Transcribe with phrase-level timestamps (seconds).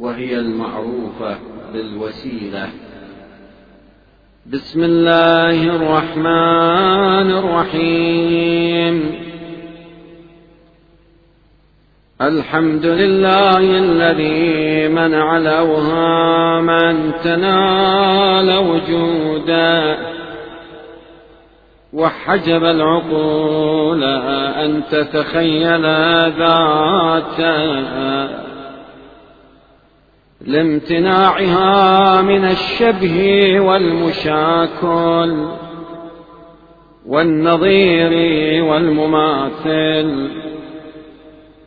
[0.00, 1.38] وهي المعروفة
[1.72, 2.68] بالوسيلة.
[4.46, 9.14] بسم الله الرحمن الرحيم.
[12.22, 19.98] الحمد لله الذي منع الأوهام أن تنال وجودا
[21.92, 24.04] وحجب العقول
[24.54, 25.86] أن تتخيل
[26.38, 28.43] ذاتا.
[30.46, 35.46] لامتناعها من الشبه والمشاكل
[37.06, 38.12] والنظير
[38.64, 40.28] والمماثل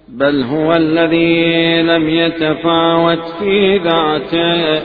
[0.07, 4.81] بل هو الذي لم يتفاوت في ذاته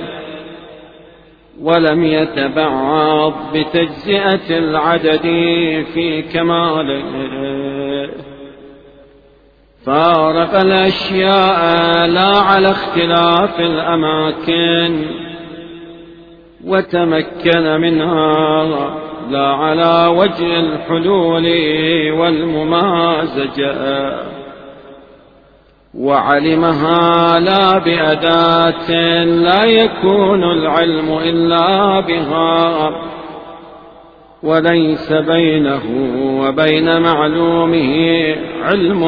[1.60, 5.22] ولم يتبعض بتجزئة العدد
[5.94, 7.02] في كماله.
[9.86, 15.06] فارق الأشياء لا على اختلاف الأماكن
[16.64, 18.74] وتمكن منها
[19.30, 21.46] لا على وجه الحلول
[22.20, 23.72] والممازجة.
[25.94, 32.90] وعلمها لا بأداة لا يكون العلم إلا بها.
[34.42, 35.82] وليس بينه
[36.40, 37.94] وبين معلومه
[38.62, 39.04] علم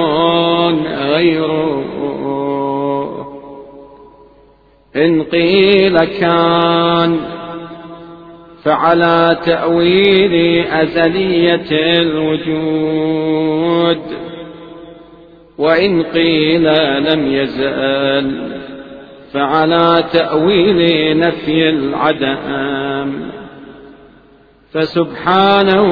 [0.87, 1.85] غيره.
[4.97, 7.17] إن قيل كان
[8.65, 11.67] فعلى تأويل أزلية
[12.01, 13.99] الوجود
[15.59, 16.65] وإن قيل
[17.13, 18.55] لم يزال
[19.33, 23.24] فعلى تأويل نفي العدم.
[24.75, 25.83] فسبحانه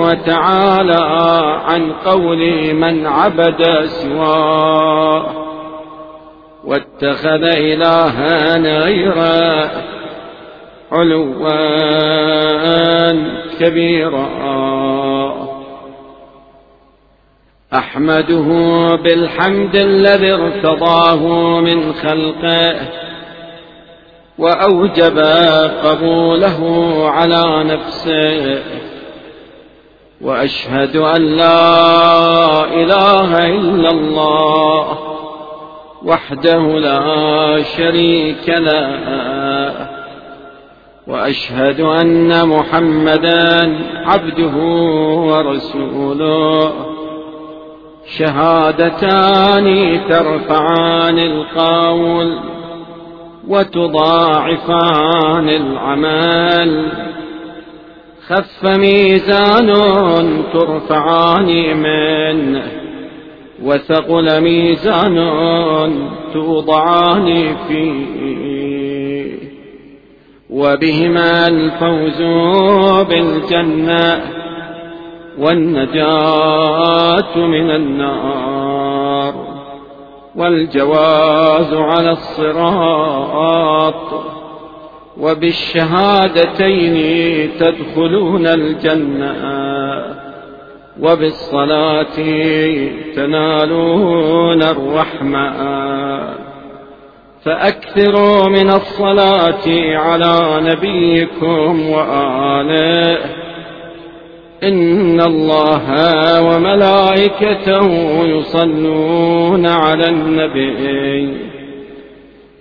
[0.00, 1.00] وتعالى
[1.64, 5.26] عن قول من عبد سواه
[6.64, 9.70] واتخذ إلها غيره
[10.92, 11.48] علوا
[13.60, 14.28] كبيرا.
[17.74, 18.48] أحمده
[19.04, 21.26] بالحمد الذي ارتضاه
[21.60, 23.01] من خلقه
[24.38, 25.18] وأوجب
[25.84, 26.60] قبوله
[27.10, 28.62] على نفسه.
[30.20, 34.98] وأشهد أن لا إله إلا الله
[36.04, 39.88] وحده لا شريك له.
[41.06, 44.56] وأشهد أن محمدا عبده
[45.16, 46.72] ورسوله.
[48.18, 52.61] شهادتان ترفعان القول.
[53.48, 56.92] وتضاعفان العمل.
[58.26, 59.72] خف ميزان
[60.52, 62.62] ترفعان منه
[63.62, 65.16] وثقل ميزان
[66.32, 68.12] توضعان فيه.
[70.50, 72.22] وبهما الفوز
[73.08, 74.20] بالجنة
[75.38, 78.61] والنجاة من النار.
[80.36, 83.94] والجواز على الصراط
[85.20, 86.96] وبالشهادتين
[87.58, 89.34] تدخلون الجنة
[91.00, 92.16] وبالصلاة
[93.16, 95.52] تنالون الرحمة.
[97.44, 99.68] فأكثروا من الصلاة
[99.98, 103.41] على نبيكم وآله
[104.62, 105.86] إن الله
[106.42, 107.88] وملائكته
[108.24, 111.34] يصلون على النبي.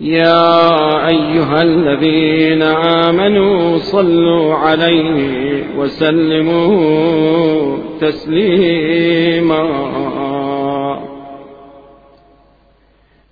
[0.02, 2.62] يا أيها الذين
[3.08, 9.64] آمنوا صلوا عليه وسلموا تسليما.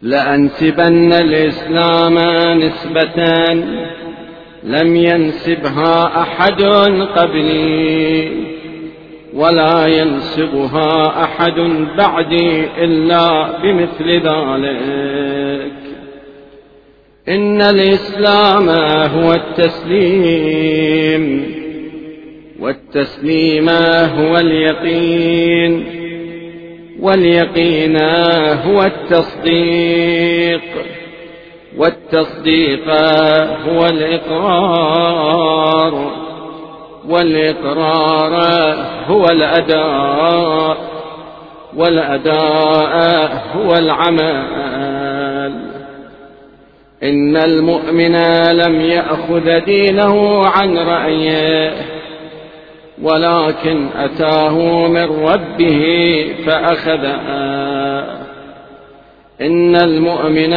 [0.01, 2.17] لأنسبن الإسلام
[2.59, 3.53] نسبة
[4.63, 6.61] لم ينسبها أحد
[7.15, 8.48] قبلي.
[9.33, 11.59] ولا ينسبها أحد
[11.97, 15.71] بعدي إلا بمثل ذلك.
[17.29, 18.69] إن الإسلام
[19.09, 20.79] هو التسليم
[22.59, 23.69] والتسليم
[24.19, 25.85] هو اليقين
[26.99, 27.97] واليقين
[28.65, 30.61] هو التصديق
[31.77, 32.89] والتصديق
[33.67, 35.39] هو الإقرار.
[37.09, 38.33] والإقرار
[39.07, 40.77] هو الأداء
[41.75, 45.69] والأداء هو العمل.
[47.03, 48.15] إن المؤمن
[48.51, 51.73] لم يأخذ دينه عن رأيه
[53.01, 55.83] ولكن أتاه من ربه
[56.45, 57.05] فأخذ.
[59.41, 60.53] إن المؤمن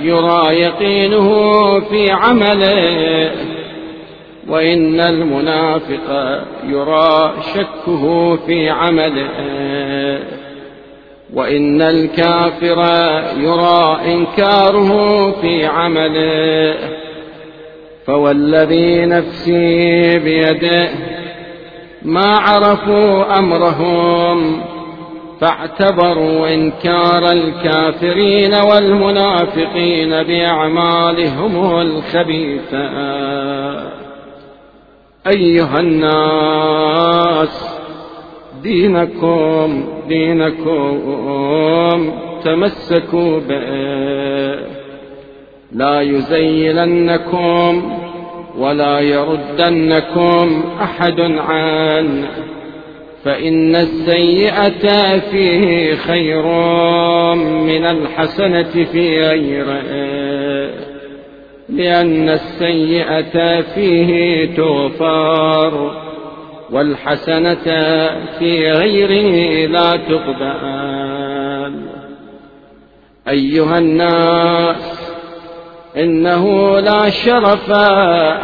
[0.00, 1.30] يرى يقينه
[1.80, 3.57] في عمله.
[4.48, 9.28] وإن المنافق يرى شكه في عمله
[11.34, 12.78] وإن الكافر
[13.36, 16.74] يرى إنكاره في عمله
[18.06, 20.88] فوالذي نفسي بيده
[22.02, 24.62] ما عرفوا أمرهم
[25.40, 32.88] فاعتبروا إنكار الكافرين والمنافقين بأعمالهم الخبيثة.
[35.28, 37.68] أيها الناس
[38.62, 40.98] دينكم دينكم
[42.44, 44.78] تمسكوا به
[45.72, 47.98] لا يزيلنكم
[48.58, 52.28] ولا يردنكم أحد عنه
[53.24, 56.42] فإن السيئة فيه خير
[57.44, 60.27] من الحسنة في غيره.
[61.68, 65.90] لأن السيئة فيه تغفر
[66.70, 67.64] والحسنة
[68.38, 71.74] في غيره لا تقبل.
[73.28, 75.12] أيها الناس
[75.96, 77.70] إنه لا شرف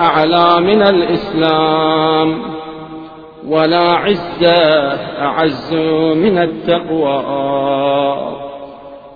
[0.01, 2.43] أعلى من الإسلام
[3.49, 5.75] ولا عزة أعز
[6.15, 7.25] من التقوى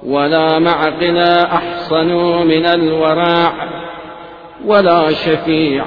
[0.07, 1.19] ولا معقل
[1.53, 2.13] أحصن
[2.47, 3.53] من الورع.
[4.67, 5.85] ولا شفيع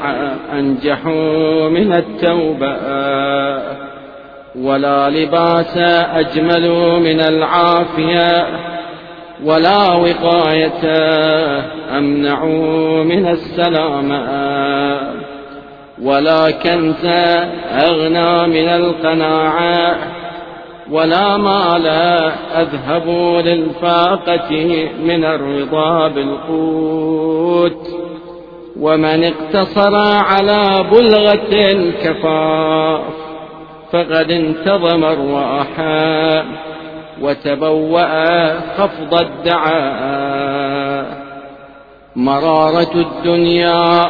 [0.54, 1.06] أنجح
[1.72, 2.76] من التوبة
[4.56, 5.78] ولا لباس
[6.14, 6.70] أجمل
[7.00, 8.48] من العافية
[9.46, 10.84] ولا وقاية
[11.98, 12.46] أمنع
[13.04, 14.22] من السلامة
[16.02, 17.06] ولا كنز
[17.72, 19.98] أغنى من القناعة
[20.92, 21.88] ولا مال
[22.56, 23.10] أذهب
[23.46, 28.01] للفاقة من الرضا بالقوت.
[28.80, 33.02] ومن اقتصر على بلغة الكفاف
[33.92, 36.46] فقد انتظم الراحة
[37.22, 40.52] وتبوأ خفض الدعاء.
[42.16, 44.06] مرارة الدنيا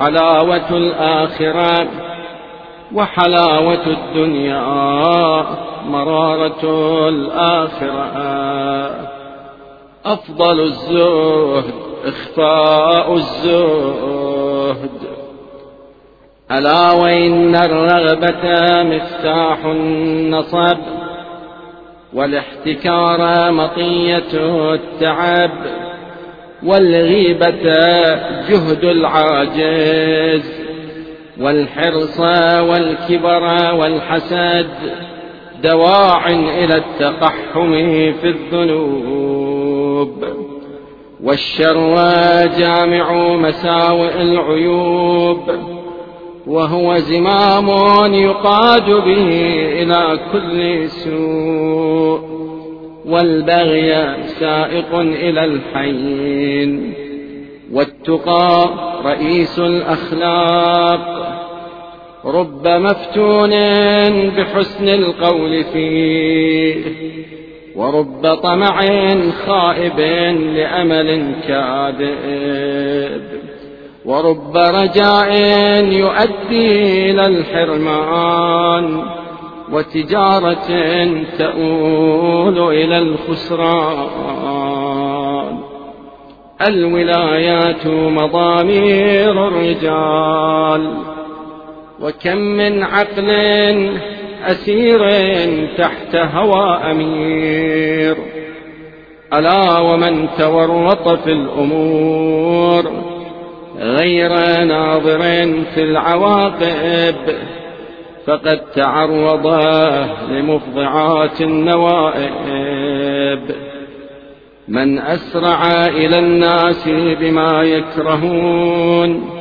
[0.00, 1.88] حلاوة الآخرة
[2.94, 4.62] وحلاوة الدنيا
[5.86, 6.64] مرارة
[7.08, 8.16] الآخرة.
[10.06, 14.90] أفضل الزهد إخفاء الزهد.
[16.50, 20.78] ألا وإن الرغبة مفتاح النصب
[22.12, 24.24] والاحتكار مطية
[24.74, 25.50] التعب
[26.62, 27.62] والغيبة
[28.48, 30.66] جهد العاجز
[31.40, 32.20] والحرص
[32.60, 34.70] والكبر والحسد
[35.62, 37.72] دواع إلى التقحم
[38.12, 40.24] في الذنوب.
[41.22, 41.94] والشر
[42.58, 45.40] جامع مساوئ العيوب
[46.46, 47.68] وهو زمام
[48.14, 49.28] يقاد به
[49.82, 52.20] إلى كل سوء
[53.06, 56.94] والبغي سائق إلى الحين.
[57.72, 58.70] والتقى
[59.04, 61.26] رئيس الأخلاق
[62.24, 63.50] رب مفتون
[64.28, 66.84] بحسن القول فيه.
[67.76, 68.80] ورب طمع
[69.46, 70.00] خائب
[70.56, 73.22] لأمل كاذب
[74.04, 75.30] ورب رجاء
[75.84, 79.02] يؤدي إلى الحرمان
[79.72, 80.68] وتجارة
[81.38, 84.36] تؤول إلى الخسران.
[86.68, 90.94] الولايات مضامير الرجال
[92.02, 93.30] وكم من عقل
[94.44, 95.00] أسير
[95.78, 98.16] تحت هوى أمير.
[99.34, 102.90] ألا ومن تورط في الأمور
[103.78, 104.30] غير
[104.64, 105.20] ناظر
[105.74, 107.16] في العواقب
[108.26, 109.46] فقد تعرض
[110.30, 113.40] لمفضعات النوائب.
[114.68, 119.35] من أسرع إلى الناس بما يكرهون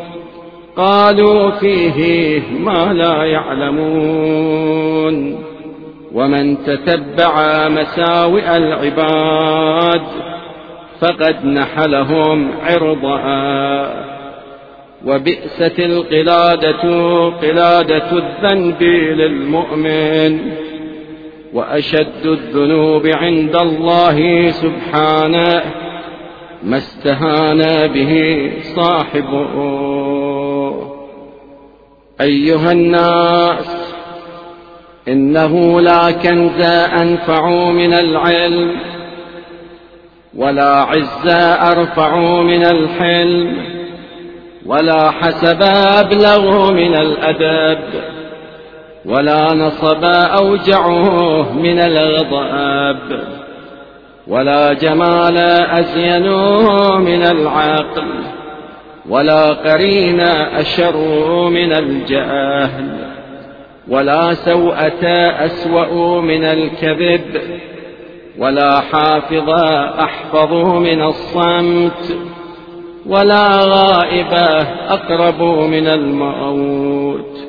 [0.78, 4.76] قالوا فيه ما لا يعلمون.
[6.14, 10.02] ومن تتبع مساوئ العباد
[11.00, 14.06] فقد نحلهم عرضا
[15.06, 16.84] وبئست القلادة
[17.30, 20.40] قلادة الذنب للمؤمن.
[21.54, 25.64] وأشد الذنوب عند الله سبحانه
[26.64, 30.15] ما استهان به صاحبه.
[32.22, 33.96] أيها الناس
[35.08, 36.62] إنه لا كنز
[37.02, 38.76] أنفع من العلم
[40.36, 41.28] ولا عز
[41.72, 43.58] أرفع من الحلم
[44.66, 45.62] ولا حسب
[46.00, 47.80] أبلغ من الأدب
[49.06, 53.20] ولا نصب أوجعه من الغضب
[54.28, 55.38] ولا جمال
[55.70, 58.06] أزينه من العقل.
[59.10, 60.20] ولا قرين
[60.56, 60.98] أشر
[61.50, 63.06] من الجهل
[63.88, 65.06] ولا سوءة
[65.46, 67.22] أسوأ من الكذب
[68.38, 69.50] ولا حافظ
[70.00, 72.18] أحفظ من الصمت
[73.06, 77.46] ولا غائبة أقرب من الموت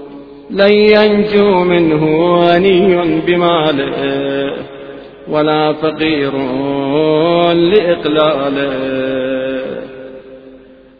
[0.51, 4.53] لن ينجو منه غني بماله
[5.29, 6.33] ولا فقير
[7.53, 9.36] لإقلاله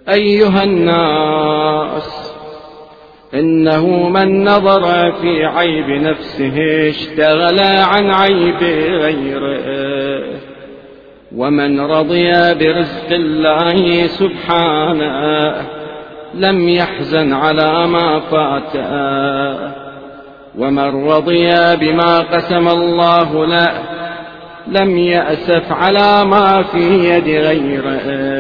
[0.09, 2.33] أيها الناس
[3.35, 8.63] إنه من نظر في عيب نفسه اشتغل عن عيب
[9.03, 10.37] غيره
[11.37, 15.55] ومن رضي برزق الله سبحانه
[16.35, 19.77] لم يحزن على ما فاته
[20.59, 23.73] ومن رضي بما قسم الله له
[24.67, 28.36] لم يأسف على ما في يد غيره.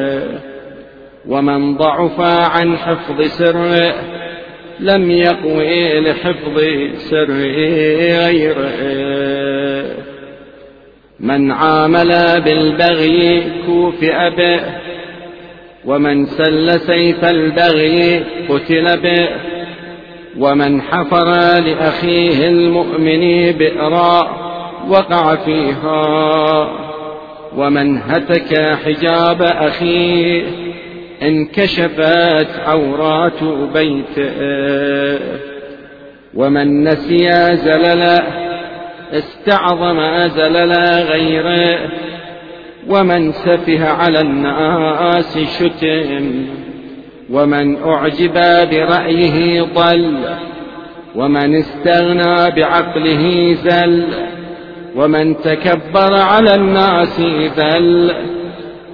[1.28, 3.94] ومن ضعف عن حفظ سره
[4.80, 6.60] لم يقوي لحفظ
[6.96, 7.32] سر
[8.26, 8.76] غيره.
[11.20, 14.60] من عامل بالبغي كوفئ به
[15.84, 19.28] ومن سل سيف البغي قتل به.
[20.38, 24.46] ومن حفر لأخيه المؤمن بئرا
[24.88, 26.70] وقع فيها.
[27.56, 30.65] ومن هتك حجاب أخيه
[31.22, 33.44] انكشفت عورات
[33.74, 34.32] بيته.
[36.34, 38.22] ومن نسي زلل
[39.12, 41.78] استعظم زلل غيره.
[42.88, 46.46] ومن سفه على الناس شتم.
[47.30, 48.34] ومن أعجب
[48.70, 50.16] برأيه ضل.
[51.14, 54.04] ومن استغنى بعقله زل.
[54.96, 57.20] ومن تكبر على الناس
[57.56, 58.14] ذل.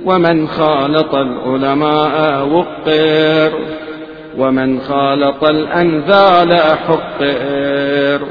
[0.04, 3.52] ومن خالط العلماء وقر
[4.38, 8.26] ومن خالط الأنذال حقر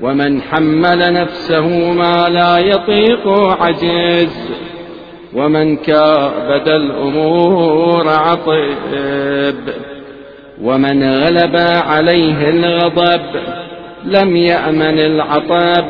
[0.00, 3.28] ومن حمل نفسه ما لا يطيق
[3.60, 4.50] عجز
[5.34, 9.54] ومن كابد الأمور عطب
[10.62, 11.56] ومن غلب
[11.86, 13.20] عليه الغضب
[14.04, 15.86] لم يأمن العطب.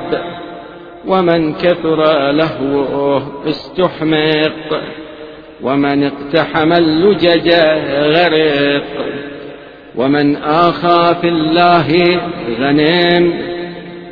[1.07, 4.81] ومن كثر لهوه استحمق
[5.63, 7.53] ومن اقتحم اللجج
[7.93, 8.85] غرق
[9.97, 12.21] ومن آخى في الله
[12.61, 13.33] غنم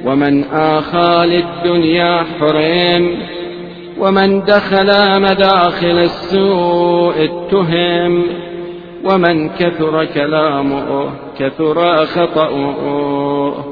[0.05, 3.17] ومن آخى للدنيا حرم
[3.99, 8.23] ومن دخل مداخل السوء اتهم
[9.05, 13.70] ومن كثر كلامه كثر خطأه.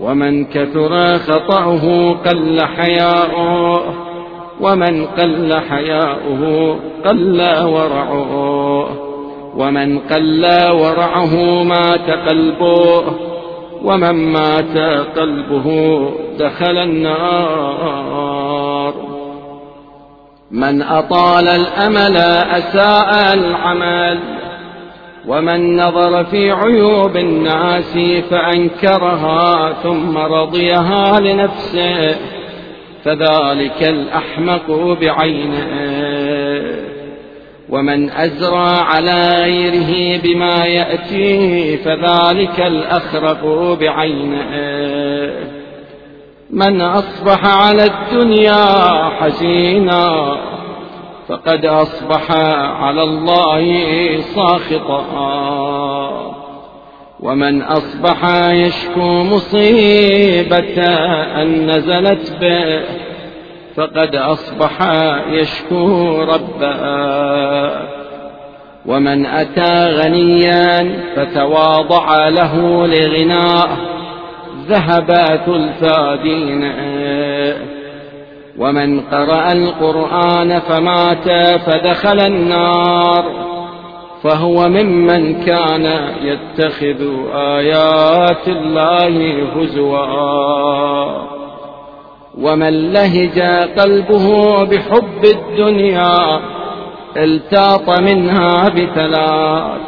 [0.00, 3.82] ومن كثر خطأه قل حياؤه
[4.60, 8.88] ومن قل حياؤه قل ورعه
[9.56, 13.02] ومن قل ورعه مات قلبه
[13.84, 14.78] ومن مات
[15.18, 18.16] قلبه دخل النار.
[20.50, 24.35] من أطال الأمل أساء العمل
[25.26, 27.98] ومن نظر في عيوب الناس
[28.30, 32.16] فأنكرها ثم رضيها لنفسه
[33.04, 35.66] فذلك الأحمق بعينه.
[37.68, 43.44] ومن أزرى على غيره بما يأتيه فذلك الأخرق
[43.80, 44.50] بعينه.
[46.50, 50.36] من أصبح على الدنيا حزينا
[51.28, 52.30] فقد أصبح
[52.80, 53.62] على الله
[54.20, 55.06] ساخطا.
[57.20, 60.82] ومن أصبح يشكو مصيبة
[61.42, 62.84] أن نزلت به
[63.76, 64.78] فقد أصبح
[65.30, 66.76] يشكو ربه.
[68.86, 73.68] ومن أتى غنيا فتواضع له لغناه
[74.68, 77.75] ذهب ثلثا دينه.
[78.58, 81.28] ومن قرأ القرآن فمات
[81.60, 83.24] فدخل النار.
[84.22, 91.26] فهو ممن كان يتخذ آيات الله هزوا.
[92.40, 93.40] ومن لهج
[93.78, 96.40] قلبه بحب الدنيا
[97.16, 99.80] التاط منها بثلاث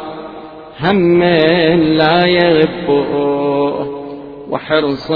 [0.81, 1.23] هم
[1.73, 3.09] لا يغبه
[4.49, 5.11] وحرص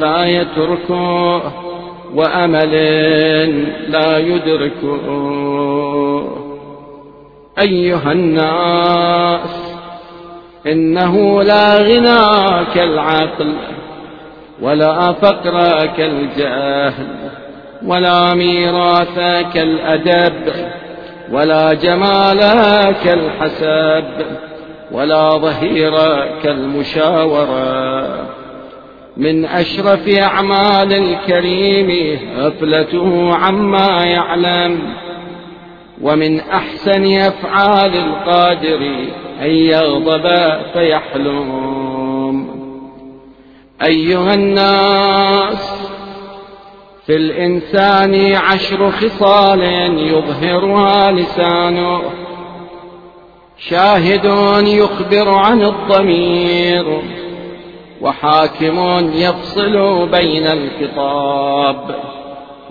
[0.00, 1.69] لا يتركه.
[2.14, 2.72] وأمل
[3.90, 5.04] لا يدركه.
[7.58, 9.74] أيها الناس
[10.66, 13.54] إنه لا غنى كالعقل
[14.62, 17.06] ولا فقر كالجهل
[17.86, 19.18] ولا ميراث
[19.54, 20.52] كالأدب
[21.32, 22.40] ولا جمال
[23.04, 24.04] كالحسب
[24.92, 25.94] ولا ظهير
[26.42, 27.99] كالمشاورة.
[29.16, 34.94] من أشرف أعمال الكريم غفلته عما يعلم
[36.02, 38.78] ومن أحسن أفعال القادر
[39.42, 40.28] أن يغضب
[40.72, 42.46] فيحلم.
[43.82, 45.90] أيها الناس
[47.06, 49.62] في الإنسان عشر خصال
[49.98, 52.02] يظهرها لسانه.
[53.58, 54.24] شاهد
[54.66, 57.02] يخبر عن الضمير.
[58.00, 61.76] وحاكم يفصل بين الخطاب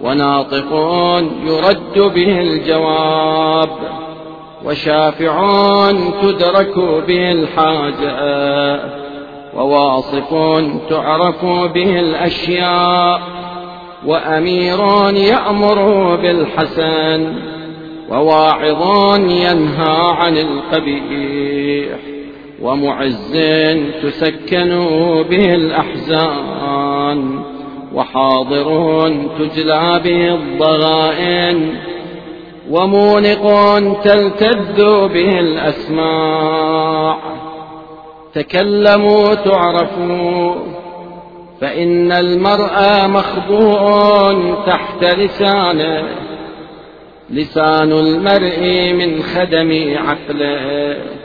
[0.04, 0.74] وناطق
[1.46, 3.70] يرد به الجواب
[4.66, 5.42] وشافع
[6.22, 9.00] تدرك به الحاجة
[9.56, 10.34] وواصف
[10.90, 13.22] تعرف به الأشياء
[14.06, 14.80] وأمير
[15.16, 17.36] يأمر بالحسن
[18.10, 22.19] وواعظ ينهى عن القبيح.
[22.62, 23.38] ومعز
[24.04, 24.70] تسكن
[25.30, 27.44] به الأحزان
[27.94, 31.76] وحاضر تجلى به الضغائن
[32.70, 37.18] ومونق تلتذ به الأسماع
[38.34, 40.56] تكلموا تعرفوا
[41.62, 46.04] فإن المرء مخبوء تحت لسانه
[47.30, 51.19] لسان المرء من خدم عقله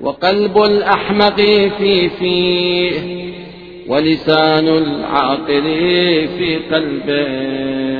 [0.00, 1.36] وقلب الأحمق
[1.78, 3.16] في فيه
[3.88, 5.62] ولسان العاقل
[6.38, 7.96] في قلبه.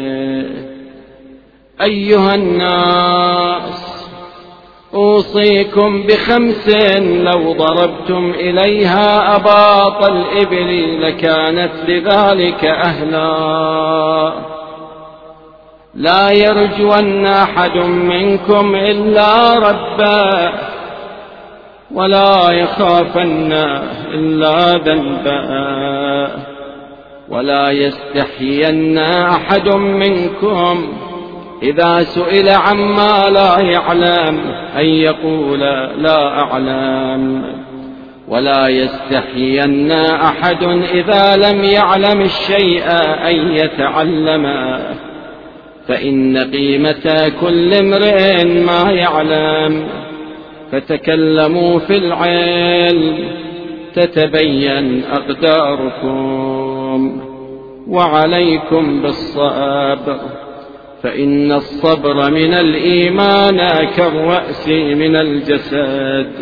[1.82, 3.86] أيها الناس
[4.94, 14.32] أوصيكم بخمس لو ضربتم إليها أباط الإبل لكانت لذلك أهلا.
[15.94, 20.75] لا يرجون أحد منكم إلا ربه.
[21.94, 23.52] ولا يخافن
[24.14, 26.46] إلا ذنبا.
[27.28, 30.92] ولا يستحين أحد منكم
[31.62, 34.40] إذا سئل عما لا يعلم
[34.78, 35.60] أن يقول
[35.98, 37.42] لا أعلم.
[38.28, 40.62] ولا يستحين أحد
[40.94, 42.84] إذا لم يعلم الشيء
[43.28, 44.76] أن يتعلم.
[45.88, 50.05] فإن قيمة كل امرئ ما يعلم.
[50.72, 53.18] فتكلموا في العلم
[53.94, 56.56] تتبين أقداركم.
[57.88, 60.18] وعليكم بالصبر
[61.02, 66.32] فإن الصبر من الإيمان كالرأس من الجسد.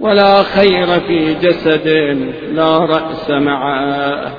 [0.00, 1.88] ولا خير في جسد
[2.54, 4.32] لا رأس معه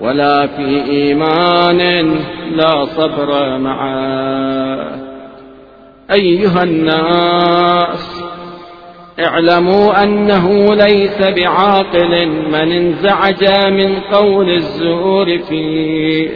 [0.00, 2.14] ولا في إيمان
[2.56, 5.03] لا صبر معه.
[6.10, 8.22] أيها الناس
[9.20, 16.28] اعلموا أنه ليس بعاقل من انزعج من قول الزور فيه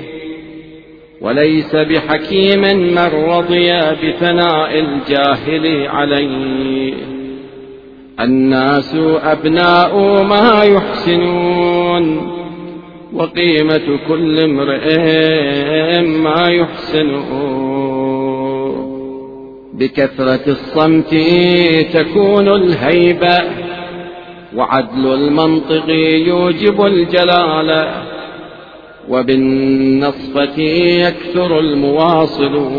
[1.20, 2.60] وليس بحكيم
[2.94, 6.94] من رضي بثناء الجاهل عليه.
[8.20, 12.32] الناس أبناء ما يحسنون
[13.12, 17.77] وقيمة كل امرئ ما يحسنون.
[19.78, 21.14] بكثرة الصمت
[21.92, 23.38] تكون الهيبة
[24.56, 25.90] وعدل المنطق
[26.26, 27.88] يوجب الجلال
[29.08, 32.78] وبالنصفة يكثر المواصلون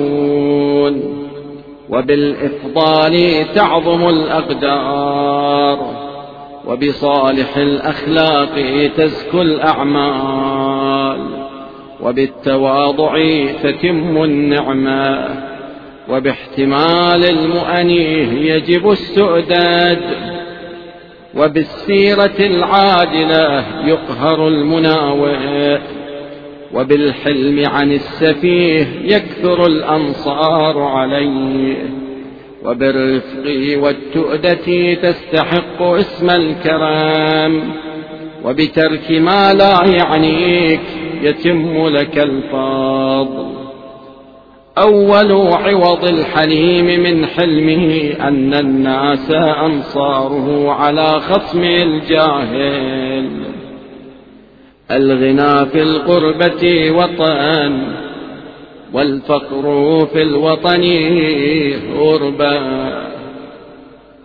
[1.90, 5.80] وبالإفضال تعظم الأقدار
[6.68, 8.50] وبصالح الأخلاق
[8.98, 11.20] تزكو الأعمال
[12.02, 13.20] وبالتواضع
[13.64, 15.30] تتم النعمة.
[16.10, 20.00] وباحتمال المؤنيه يجب السؤداد
[21.36, 25.80] وبالسيرة العادلة يقهر المناوئ
[26.74, 31.76] وبالحلم عن السفيه يكثر الأنصار عليه
[32.66, 37.62] وبالرفق والتؤدة تستحق اسم الكرام
[38.46, 40.82] وبترك ما لا يعنيك
[41.22, 43.59] يتم لك الفضل
[44.78, 49.32] أول عوض الحليم من حلمه أن الناس
[49.66, 53.30] أنصاره على خصم الجاهل.
[54.92, 57.88] الغنى في القربة وطن
[58.94, 60.84] والفقر في الوطن
[61.98, 62.60] غربا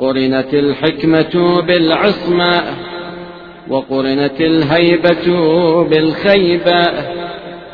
[0.00, 2.62] قرنت الحكمة بالعصمة
[3.68, 5.26] وقرنت الهيبة
[5.82, 6.84] بالخيبة.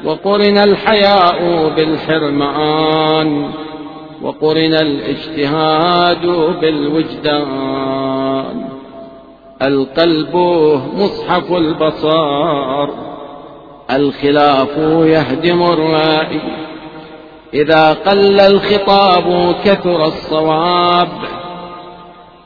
[0.04, 3.50] وقرن الحياء بالحرمان
[4.22, 6.26] وقرن الاجتهاد
[6.60, 8.10] بالوجدان.
[9.62, 10.36] القلب
[10.94, 12.90] مصحف البصار
[13.90, 16.40] الخلاف يهدم الرائي.
[17.54, 21.08] إذا قل الخطاب كثر الصواب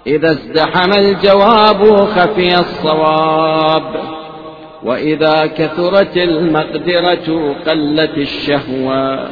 [0.06, 3.84] إذا ازدحم الجواب خفي الصواب.
[4.84, 9.28] وإذا كثرت المقدرة قلت الشهوة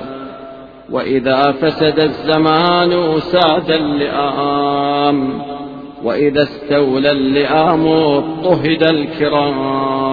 [0.91, 5.43] وإذا فسد الزمان ساد اللئام
[6.05, 10.13] وإذا استولى اللئام اضطهد الكرام.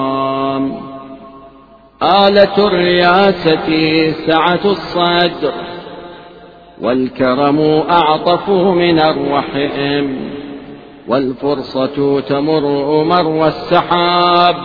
[2.04, 3.70] آلة الرياسة
[4.12, 5.54] سعة الصدر
[6.82, 10.16] والكرم أعطف من الرحم
[11.08, 14.56] والفرصة تمر مر السحاب.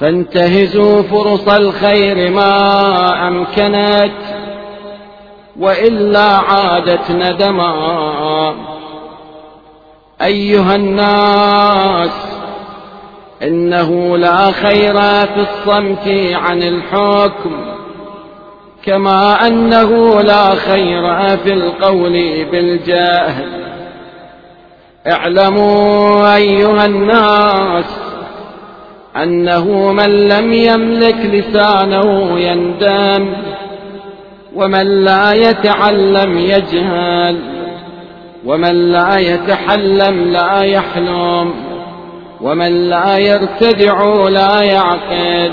[0.00, 4.12] فانتهزوا فرص الخير ما أمكنت
[5.60, 8.54] وإلا عادت ندما.
[10.22, 12.10] أيها الناس
[13.42, 17.76] إنه لا خير في الصمت عن الحكم
[18.84, 23.66] كما أنه لا خير في القول بالجهل.
[25.06, 28.05] اعلموا أيها الناس
[29.22, 33.34] أنه من لم يملك لسانه يندم
[34.54, 37.38] ومن لا يتعلم يجهل
[38.46, 41.54] ومن لا يتحلم لا يحلم
[42.40, 45.52] ومن لا يرتدع لا يعقل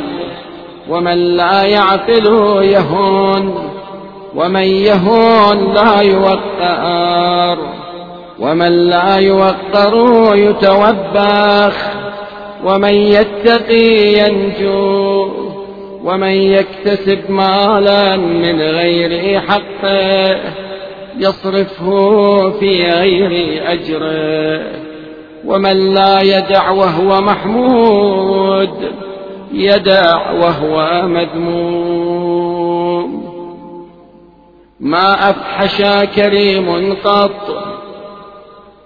[0.89, 2.25] ومن لا يعقل
[2.63, 3.69] يهون
[4.35, 7.57] ومن يهون لا يوقر
[8.39, 9.95] ومن لا يوقر
[10.35, 11.92] يتوبخ.
[12.65, 15.27] ومن يتقي ينجو
[16.03, 20.39] ومن يكتسب مالا من غير حقه
[21.17, 24.83] يصرفه في غير أجره
[25.45, 28.91] ومن لا يدع وهو محمود
[29.53, 32.43] يدع وهو مذموم
[34.79, 35.81] ما أفحش
[36.15, 37.63] كريم قط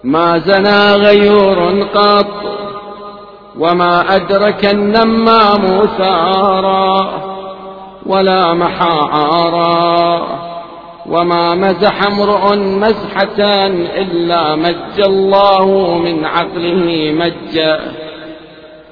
[0.04, 2.57] ما زنى غيور قط
[3.58, 7.10] وما أدرك النمام ثارا
[8.06, 10.38] ولا محا عارا
[11.06, 17.80] وما مزح امرؤ مزحة إلا مج الله من عقله مجا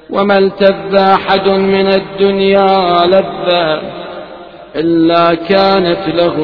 [0.09, 3.81] وما التذ أحد من الدنيا لذة
[4.75, 6.37] إلا كانت له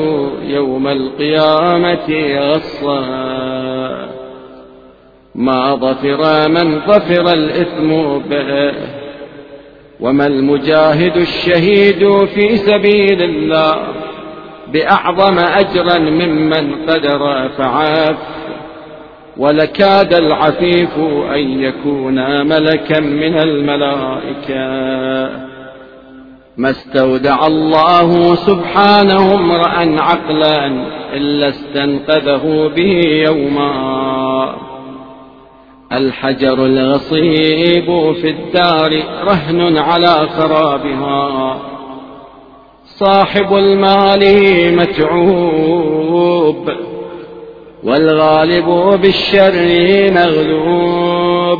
[0.43, 3.03] يوم القيامة غصا.
[5.35, 8.73] ما ظفر من ظفر الإثم به.
[9.99, 13.87] وما المجاهد الشهيد في سبيل الله
[14.73, 18.17] بأعظم أجرا ممن قدر فعاف.
[19.37, 20.97] ولكاد العفيف
[21.35, 24.63] أن يكون ملكا من الملائكة.
[26.57, 30.67] ما استودع الله سبحانه امرأ عقلا
[31.13, 34.22] إلا استنقذه به يوما.
[35.93, 38.91] الحجر الغصيب في الدار
[39.23, 41.59] رهن على خرابها.
[42.85, 44.23] صاحب المال
[44.75, 46.69] متعوب
[47.83, 49.67] والغالب بالشر
[50.11, 51.59] مغلوب.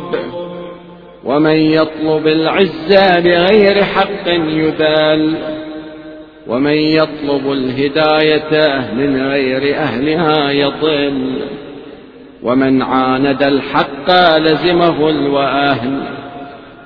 [1.24, 5.36] ومن يطلب العزة بغير حق يذل
[6.46, 11.63] ومن يطلب الهداية من غير أهلها يضل.
[12.44, 16.02] ومن عاند الحق لزمه الوأهل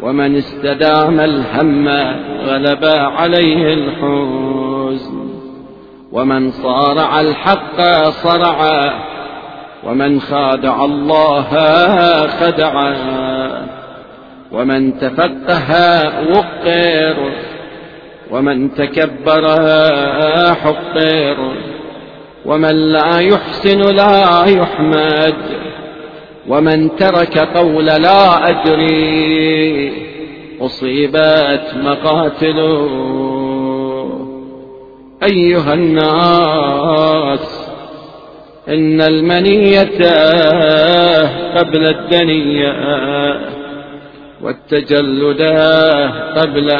[0.00, 1.88] ومن استدام الهم
[2.40, 5.28] غلب عليه الحزن
[6.12, 8.92] ومن صارع الحق صرع
[9.84, 11.50] ومن خادع الله
[12.26, 12.94] خدع
[14.52, 17.32] ومن تفقه وقر
[18.30, 19.46] ومن تكبر
[20.54, 21.67] حقر.
[22.48, 25.34] ومن لا يحسن لا يحمد
[26.48, 29.92] ومن ترك قول لا أدري
[30.60, 32.88] أصيبت مقاتله
[35.22, 37.68] أيها الناس
[38.68, 39.98] إن المنية
[41.56, 43.40] قبل الدنيا
[44.42, 45.42] والتجلد
[46.36, 46.70] قبل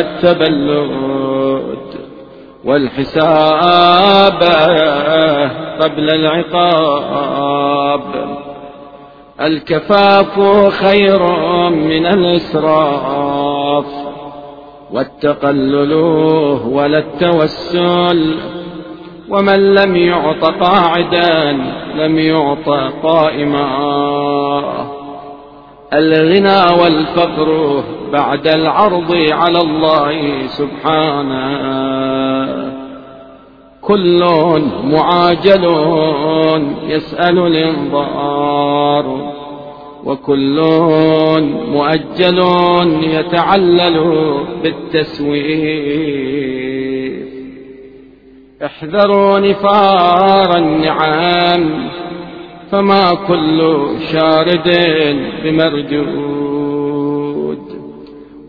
[0.00, 1.33] التبلد
[2.64, 4.42] والحساب
[5.80, 8.00] قبل العقاب.
[9.40, 10.40] الكفاف
[10.84, 11.22] خير
[11.70, 13.84] من الإسراف
[14.92, 15.92] والتقلل
[16.72, 18.38] ولا التوسل.
[19.30, 21.52] ومن لم يعط قاعدا
[21.94, 22.68] لم يعط
[23.02, 24.93] قائما.
[25.94, 31.44] الغنى والفقر بعد العرض على الله سبحانه.
[33.80, 34.20] كل
[34.84, 35.64] معاجل
[36.88, 39.06] يسأل الانظار
[40.04, 40.60] وكل
[41.72, 42.42] مؤجل
[43.02, 46.04] يتعلل بالتسويف.
[48.64, 51.88] احذروا نفار النعام
[52.70, 54.78] فما كل شارد
[55.44, 56.84] بمرجود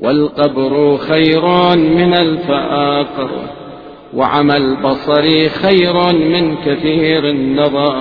[0.01, 3.29] والقبر خير من الفاقر
[4.13, 7.95] وعمى البصر خير من كثير النظر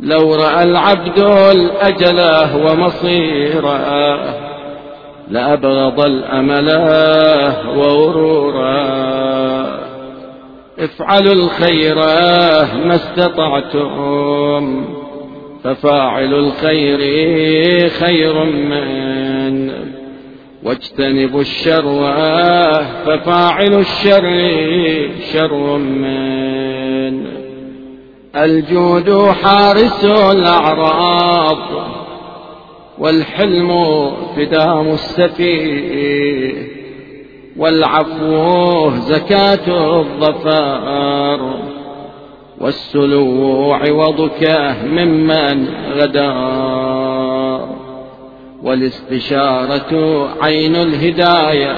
[0.00, 1.18] لو رأى العبد
[1.52, 4.18] الأجله ومصيره
[5.30, 6.68] لأبغض الأمل
[7.76, 9.17] وغرورا.
[10.78, 11.94] افعلوا الخير
[12.86, 14.84] ما استطعتم
[15.64, 16.98] ففاعل الخير
[17.88, 19.70] خير من
[20.62, 22.12] واجتنبوا الشر
[23.06, 24.50] ففاعل الشر
[25.32, 27.26] شر من.
[28.36, 31.58] الجود حارس الأعراض
[32.98, 33.70] والحلم
[34.36, 36.77] فدام السفيه
[37.58, 41.58] والعفو زكاة الظفار
[42.60, 47.68] والسلو عوضك ممن غدار
[48.62, 51.76] والاستشارة عين الهداية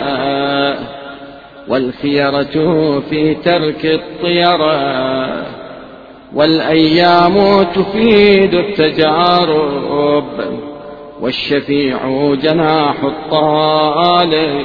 [1.69, 5.47] والخيرة في ترك الطيرة
[6.35, 10.25] والأيام تفيد التجارب
[11.21, 11.99] والشفيع
[12.35, 14.61] جناح الطالب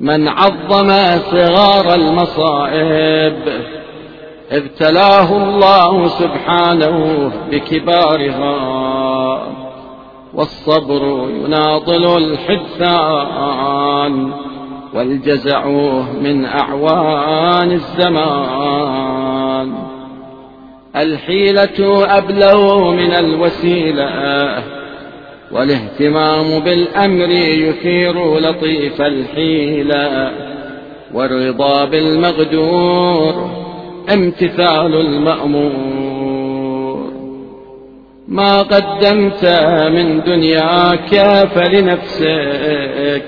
[0.00, 3.34] من عظم صغار المصائب.
[4.50, 8.56] ابتلاه الله سبحانه بكبارها
[10.34, 13.52] والصبر يناضل الحدثان
[14.94, 15.66] والجزع
[16.20, 19.30] من أعوان الزمان.
[20.96, 24.10] الحيلة أبلغ من الوسيلة
[25.52, 30.30] والاهتمام بالأمر يثير لطيف الحيلة
[31.14, 33.50] والرضا بالمغدور
[34.12, 36.30] امتثال المأمور.
[38.28, 39.44] ما قدمت
[39.92, 43.24] من دنياك فلنفسك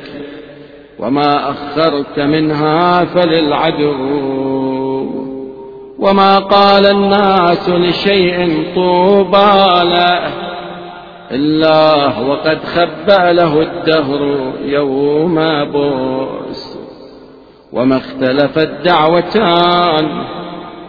[0.98, 4.42] وما أخرت منها فللعدو.
[5.98, 10.51] وما قال الناس لشيء طوبى له
[11.32, 16.78] إلا وقد خبى له الدهر يوم بوس
[17.72, 20.24] وما اختلفت دعوتان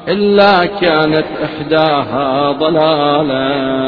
[0.08, 3.84] إلا كانت إحداها ضلالا.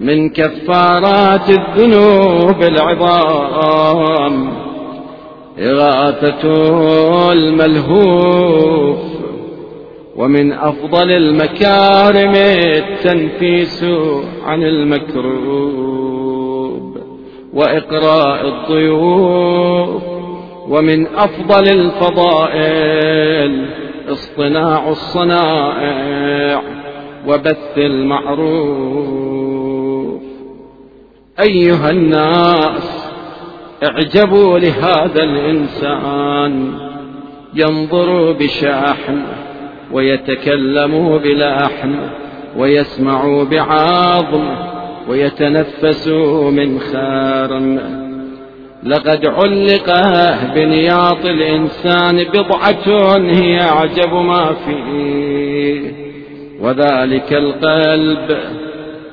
[0.00, 4.52] من كفارات الذنوب العظام
[5.58, 6.42] إغاثة
[7.32, 9.15] الملهوف
[10.16, 13.84] ومن أفضل المكارم التنفيس
[14.44, 16.16] عن المكروب
[17.54, 20.02] وإقراء الضيوف
[20.68, 23.66] ومن أفضل الفضائل
[24.08, 26.62] اصطناع الصنائع
[27.28, 29.36] وبث المعروف
[31.40, 33.06] أيها الناس
[33.82, 36.72] اعجبوا لهذا الإنسان
[37.54, 39.45] ينظر بشاحنة
[39.92, 41.94] ويتكلم بلحم
[42.56, 44.56] ويسمع بعظم
[45.08, 46.08] ويتنفس
[46.52, 47.80] من خارم.
[48.82, 49.90] لقد علق
[50.54, 55.80] بنياط الإنسان بضعة هي أعجب ما فيه.
[56.60, 58.38] وذلك القلب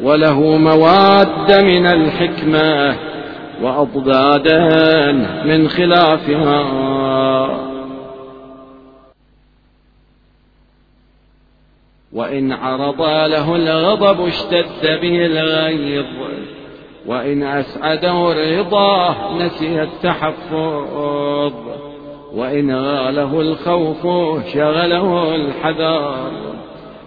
[0.01, 2.95] وله مواد من الحكمة
[3.61, 5.11] وأضدادا
[5.45, 6.92] من خلافها.
[12.13, 16.05] وإن عرض له الغضب اشتد به الغيظ
[17.05, 21.53] وإن أسعده الرضا نسي التحفظ
[22.33, 24.01] وإن غاله الخوف
[24.53, 26.31] شغله الحذر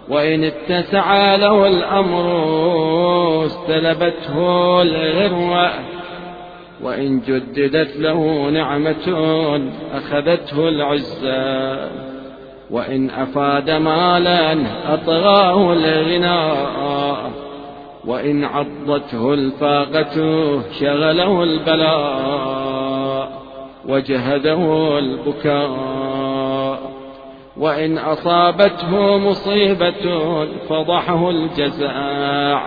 [0.09, 2.27] وإن اتسع له الأمر
[3.47, 5.71] استلبته الغروة
[6.83, 9.09] وإن جددت له نعمة
[9.95, 12.16] أخذته العزة
[12.71, 14.57] وإن أفاد مالا
[14.95, 17.31] أطغاه الغناء
[18.07, 20.15] وإن عضته الفاقة
[20.81, 23.29] شغله البلاء.
[23.89, 26.81] وجهده البكاء.
[27.57, 30.17] وإن أصابته مصيبة
[30.69, 32.63] فضحه الجزاع.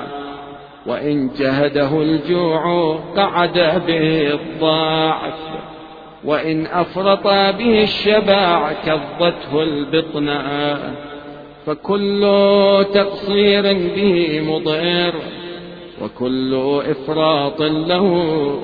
[0.87, 5.33] وإن جهده الجوع قعد به الضعف.
[6.23, 11.09] وإن أفرط به الشبع كظته البطناء
[11.65, 12.21] فكل
[12.93, 15.13] تقصير به مضر
[16.01, 18.05] وكل إفراط له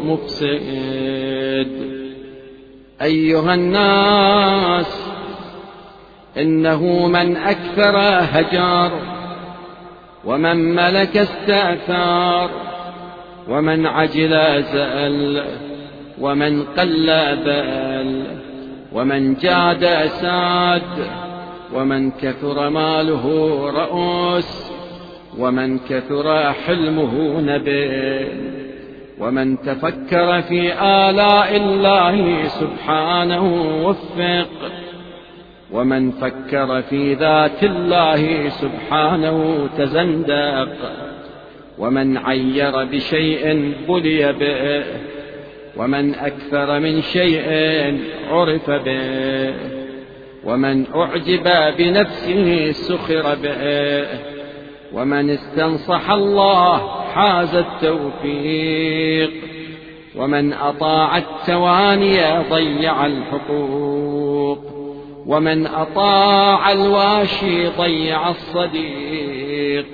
[0.06, 1.68] مفسد.
[3.02, 5.12] أيها الناس
[6.38, 7.98] إنه من أكثر
[8.40, 8.92] هجار
[10.26, 12.50] ومن ملك استأثار
[13.50, 15.46] ومن عجل زأل.
[16.22, 17.06] ومن قل
[17.46, 18.26] بأل
[18.94, 21.08] ومن جاد ساد
[21.74, 23.26] ومن كثر ماله
[23.70, 24.72] رؤوس
[25.38, 28.66] ومن كثر حلمه نبيل
[29.20, 33.44] ومن تفكر في آلاء الله سبحانه
[33.86, 34.48] وفق
[35.72, 40.70] ومن فكر في ذات الله سبحانه تزندق
[41.78, 44.84] ومن عير بشيء بلي به
[45.78, 47.50] ومن أكثر من شيء
[48.30, 49.54] عرف به
[50.44, 54.08] ومن أعجب بنفسه سخر به
[54.94, 56.78] ومن استنصح الله
[57.14, 59.32] حاز التوفيق
[60.16, 64.60] ومن أطاع التواني ضيع الحقوق
[65.26, 69.86] ومن أطاع الواشي ضيع الصديق.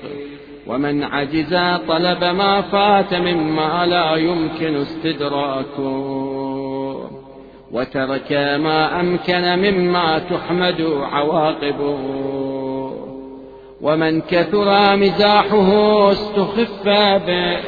[0.66, 1.56] ومن عجز
[1.88, 5.92] طلب ما فات مما لا يمكن استدراكه.
[7.72, 10.80] وترك ما أمكن مما تحمد
[11.12, 11.98] عواقبه.
[13.80, 16.88] ومن كثر مزاحه استخف
[17.26, 17.58] به.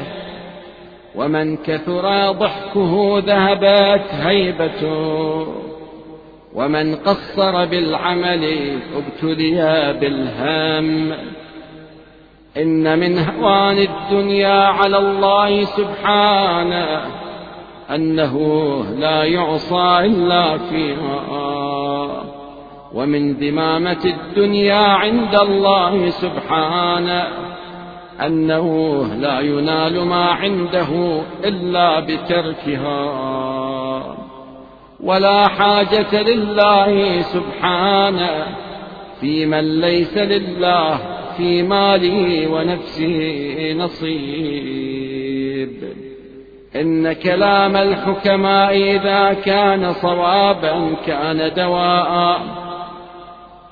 [1.15, 5.47] ومن كثر ضحكه ذهبت هيبته.
[6.55, 11.13] ومن قصر بالعمل ابتلي بالهم.
[12.57, 17.01] إن من هوان الدنيا على الله سبحانه
[17.95, 18.39] أنه
[18.99, 22.25] لا يعصى إلا فيها.
[22.95, 27.27] ومن ذمامة الدنيا عند الله سبحانه
[28.27, 33.05] أنه لا ينال ما عنده إلا بتركها.
[35.01, 38.47] ولا حاجة لله سبحانه
[39.21, 45.25] في من ليس لله في ماله ونفسه نصيب.
[46.77, 52.41] إن كلام الحكماء إذا كان صوابا كان دواء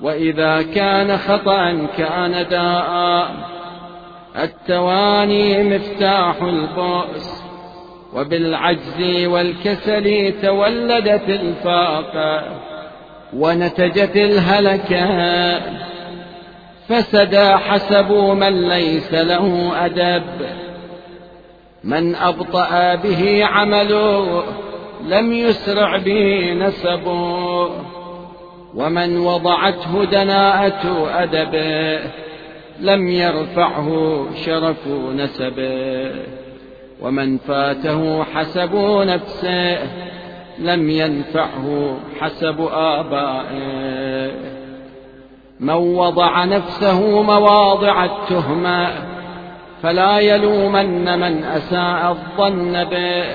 [0.01, 3.53] وإذا كان خطأ كان داء.
[4.43, 7.43] التواني مفتاح البؤس
[8.13, 12.43] وبالعجز والكسل تولدت الفاقة
[13.33, 15.92] ونتجت الهلكة.
[16.89, 20.23] فسد حسب من ليس له أدب.
[21.83, 24.43] من أبطأ به عمله
[25.07, 27.69] لم يسرع به نسبه
[28.75, 31.99] ومن وضعته دناءة أدبه
[32.79, 33.89] لم يرفعه
[34.45, 36.11] شرف نسبه
[37.01, 38.75] ومن فاته حسب
[39.07, 39.77] نفسه
[40.59, 44.52] لم ينفعه حسب آبائه.
[45.63, 48.89] من وضع نفسه مواضع التهمة
[49.83, 53.25] فلا يلومن من أساء الظن به.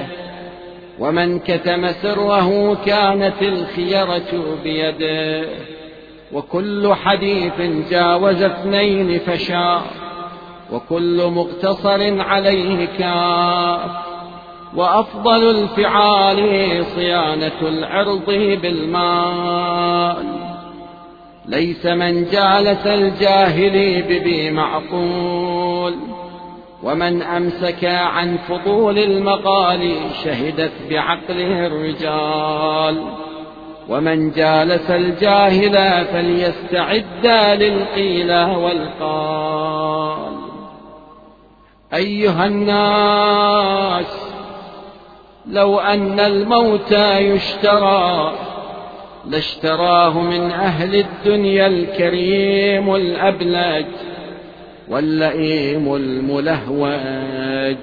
[0.98, 5.48] ومن كتم سره كانت الخيرة بيده.
[6.32, 7.60] وكل حديث
[7.90, 9.82] جاوز اثنين فشاء
[10.72, 13.90] وكل مقتصر عليه كاف.
[14.76, 18.26] وأفضل الفعال صيانة العرض
[18.62, 20.47] بالمال.
[21.48, 25.94] ليس من جالس الجاهل بذي معقول
[26.82, 29.94] ومن أمسك عن فضول المقال
[30.24, 33.04] شهدت بعقله الرجال
[33.88, 37.26] ومن جالس الجاهل فليستعد
[37.62, 40.32] للقيل والقال.
[41.94, 44.30] أيها الناس
[45.46, 48.32] لو أن الموت يشترى
[49.28, 53.86] لاشتراه من أهل الدنيا الكريم الأبلج
[54.88, 57.76] واللئيم الملهوج.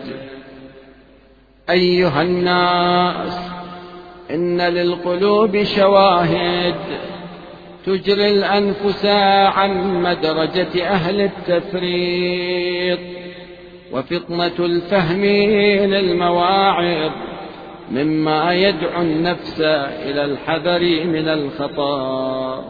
[1.69, 3.39] أيها الناس
[4.31, 6.75] إن للقلوب شواهد
[7.85, 9.05] تجري الأنفس
[9.55, 12.99] عن مدرجة أهل التفريط
[13.91, 15.25] وفطنة الفهم
[15.85, 17.11] للمواعظ.
[17.91, 19.61] مما يدعو النفس
[20.05, 22.63] إلى الحذر من الخطر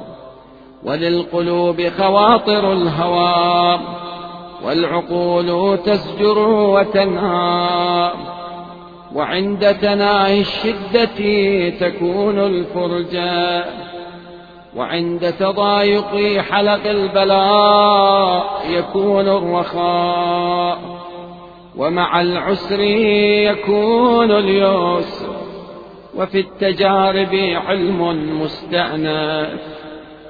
[0.83, 3.79] وللقلوب خواطر الهوى
[4.65, 8.11] والعقول تزجر وتنهى.
[9.15, 11.19] وعند تناهي الشدة
[11.69, 13.65] تكون الفرجة
[14.75, 20.94] وعند تضايق حلق البلاء يكون الرخاء.
[21.77, 22.79] ومع العسر
[23.49, 25.35] يكون اليسر
[26.15, 27.35] وفي التجارب
[27.67, 28.01] علم
[28.41, 29.59] مستأنف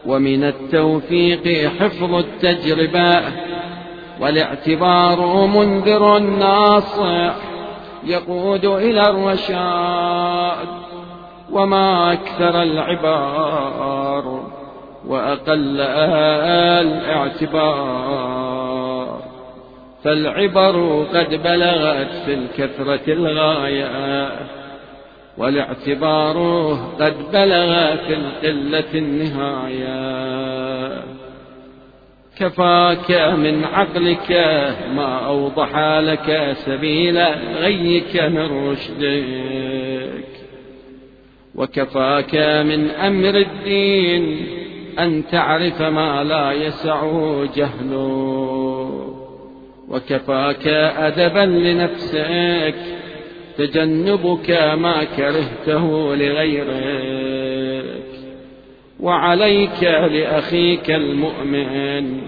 [0.05, 3.21] ومن التوفيق حفظ التجربة
[4.21, 7.35] والاعتبار منذر ناصح
[8.03, 10.67] يقود إلى الرشاد
[11.51, 14.43] وما أكثر العبار
[15.07, 15.81] وأقل
[16.81, 18.84] الاعتبار
[20.05, 24.29] فالعبر قد بلغت في الكثرة الغاية
[25.37, 26.37] والاعتبار
[26.99, 29.95] قد بلغ في القلة النهاية.
[32.37, 34.31] كفاك من عقلك
[34.95, 37.17] ما أوضح لك سبيل
[37.55, 40.25] غيك من رشدك.
[41.55, 42.35] وكفاك
[42.65, 44.47] من أمر الدين
[44.99, 47.01] أن تعرف ما لا يسع
[47.55, 48.44] جهله
[49.89, 50.67] وكفاك
[50.97, 52.75] أدبا لنفسك
[53.57, 58.05] تجنبك ما كرهته لغيرك.
[58.99, 62.21] وعليك لأخيك المؤمن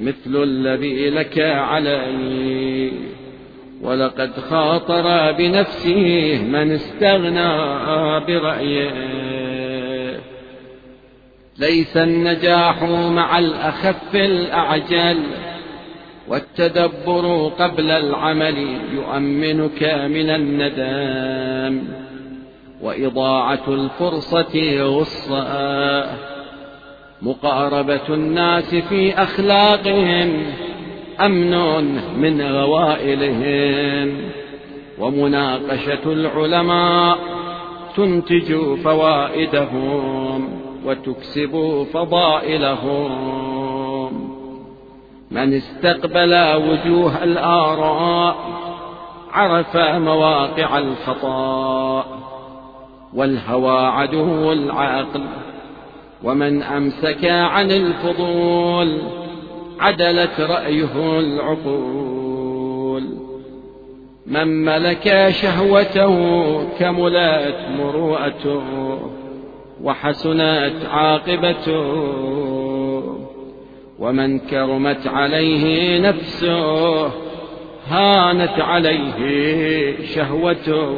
[0.00, 2.92] مثل الذي لك عليه.
[3.82, 7.50] ولقد خاطر بنفسه من استغنى
[8.26, 8.90] برأيه.
[11.58, 15.18] ليس النجاح مع الأخف الأعجل
[16.28, 21.82] والتدبر قبل العمل يؤمنك من الندم
[22.82, 26.06] وإضاعة الفرصة غصة
[27.22, 30.42] مقاربة الناس في أخلاقهم
[31.20, 34.16] أمن من غوائلهم.
[34.98, 37.18] ومناقشة العلماء
[37.96, 38.54] تنتج
[38.84, 40.48] فوائدهم
[40.84, 43.63] وتكسب فضائلهم.
[45.34, 48.36] من استقبل وجوه الآراء
[49.32, 52.04] عرف مواقع الخطأ
[53.14, 55.24] والهوى عدو العقل
[56.24, 59.02] ومن أمسك عن الفضول
[59.80, 63.04] عدلت رأيه العقول.
[64.26, 66.16] من ملك شهوته
[66.78, 68.98] كملت مروءته
[69.82, 72.53] وحسنت عاقبته.
[74.04, 77.04] ومن كرمت عليه نفسه
[77.88, 79.16] هانت عليه
[80.06, 80.90] شهوته.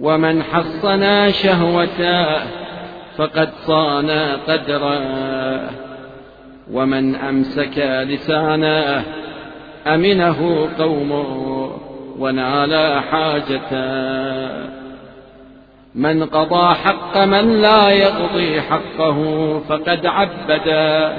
[0.00, 2.38] ومن حصن شهوته
[3.16, 4.10] فقد صان
[4.48, 5.70] قدره.
[6.72, 9.04] ومن أمسك لسانه
[9.86, 11.70] أمنه قومه
[12.18, 14.81] ونال حاجته.
[15.94, 21.18] من قضى حق من لا يقضي حقه فقد عبدا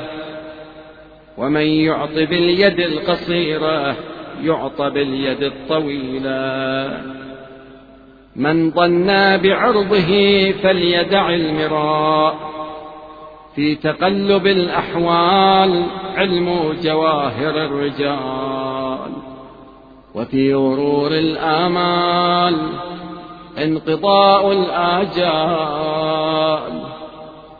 [1.37, 3.95] ومن يعط باليد القصيرة
[4.43, 7.01] يعطى باليد الطويلة.
[8.35, 12.35] من ظن بعرضه فليدع المراء.
[13.55, 19.11] في تقلب الأحوال علم جواهر الرجال.
[20.15, 22.55] وفي غرور الآمال
[23.57, 26.03] انقضاء الآجال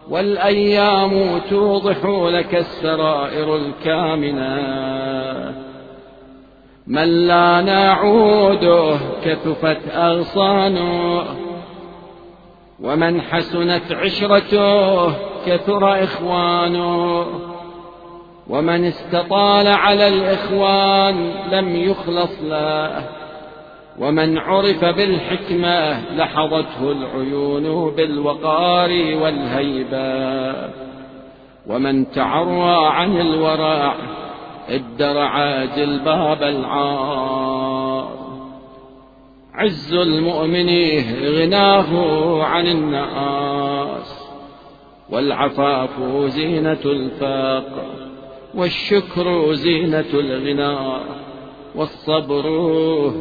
[0.10, 4.84] والأيام توضح لك السرائر الكامنة.
[6.88, 11.24] من لا نعوده كثفت أغصانه
[12.82, 15.08] ومن حسنت عشرته
[15.46, 17.26] كثر إخوانه.
[18.50, 23.23] ومن استطال على الإخوان لم يخلص له.
[24.00, 28.90] ومن عرف بالحكمة لحظته العيون بالوقار
[29.22, 30.70] والهيبة.
[31.68, 33.96] ومن تعرى عن الورع
[34.70, 38.24] ادرع جلباب العار.
[39.54, 40.70] عز المؤمن
[41.24, 44.30] غناه عن الناس
[45.10, 45.90] والعفاف
[46.28, 47.86] زينة الفقر
[48.56, 51.23] والشكر زينة الغنى
[51.76, 52.46] والصبر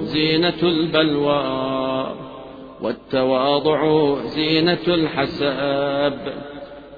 [0.03, 2.14] زينة البلوى
[2.82, 6.34] والتواضع زينة الحساب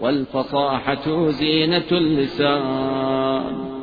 [0.00, 3.74] والفصاحة زينة اللسان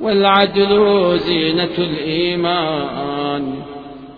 [0.00, 3.54] والعدل زينة الإيمان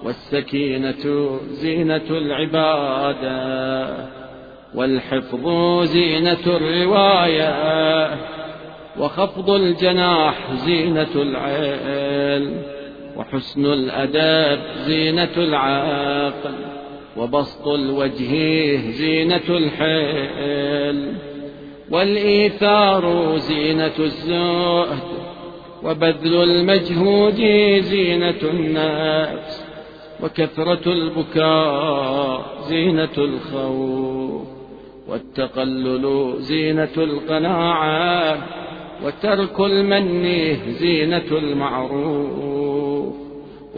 [0.04, 3.38] والسكينة زينة العبادة
[4.74, 7.54] والحفظ زينة الرواية
[8.98, 12.77] وخفض الجناح زينة العلم
[13.18, 16.54] وحسن الأدب زينة العقل
[17.16, 18.32] وبسط الوجه
[18.90, 21.14] زينة الحيل.
[21.90, 25.08] والإيثار زينة الزهد
[25.82, 27.36] وبذل المجهود
[27.80, 29.64] زينة النفس
[30.22, 34.48] وكثرة البكاء زينة الخوف.
[35.08, 38.38] والتقلل زينة القناعة
[39.04, 40.24] وترك المن
[40.68, 42.47] زينة المعروف.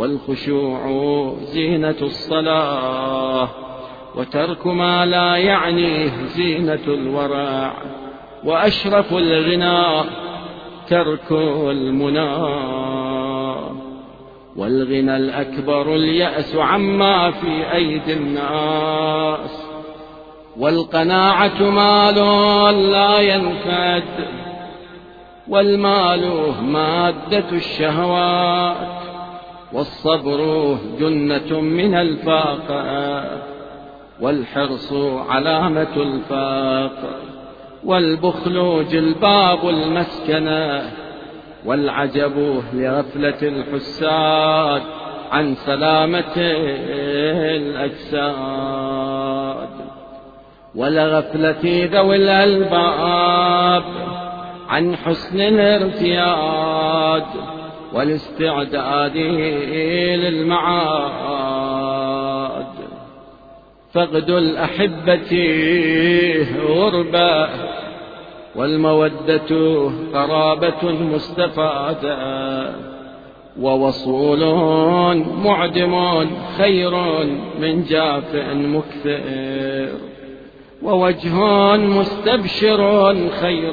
[0.01, 0.81] والخشوع
[1.41, 3.49] زينة الصلاة
[4.17, 7.73] وترك ما لا يعنيه زينة الورع
[8.45, 10.11] وأشرف الغنى
[10.89, 11.33] ترك
[11.71, 12.31] المنى.
[14.57, 19.67] والغنى الأكبر اليأس عما في أيدي الناس
[20.59, 22.15] والقناعة مال
[22.91, 24.05] لا ينفد
[25.49, 29.00] والمال مادة الشهوات.
[29.73, 33.25] والصبر جنة من الفاقة
[34.21, 34.93] والحرص
[35.29, 37.17] علامة الفاقة
[37.85, 40.83] والبخل جلباب المسكنة
[41.67, 44.83] والعجب لغفلة الحساد
[45.31, 46.37] عن سلامة
[48.37, 49.69] الأجساد
[50.75, 53.85] ولغفلة ذوي الألباب
[54.69, 57.25] عن حسن الارتياد
[57.95, 59.17] والاستعداد
[60.17, 61.31] للمعاد.
[63.93, 65.33] فقد الأحبة
[66.67, 67.49] غربة
[68.57, 72.17] والمودة قرابة مستفادة
[73.61, 74.45] ووصول
[75.45, 76.27] معدم
[76.59, 76.91] خير
[77.61, 79.89] من جاف مكثر.
[80.83, 81.37] ووجه
[81.77, 83.73] مستبشر خير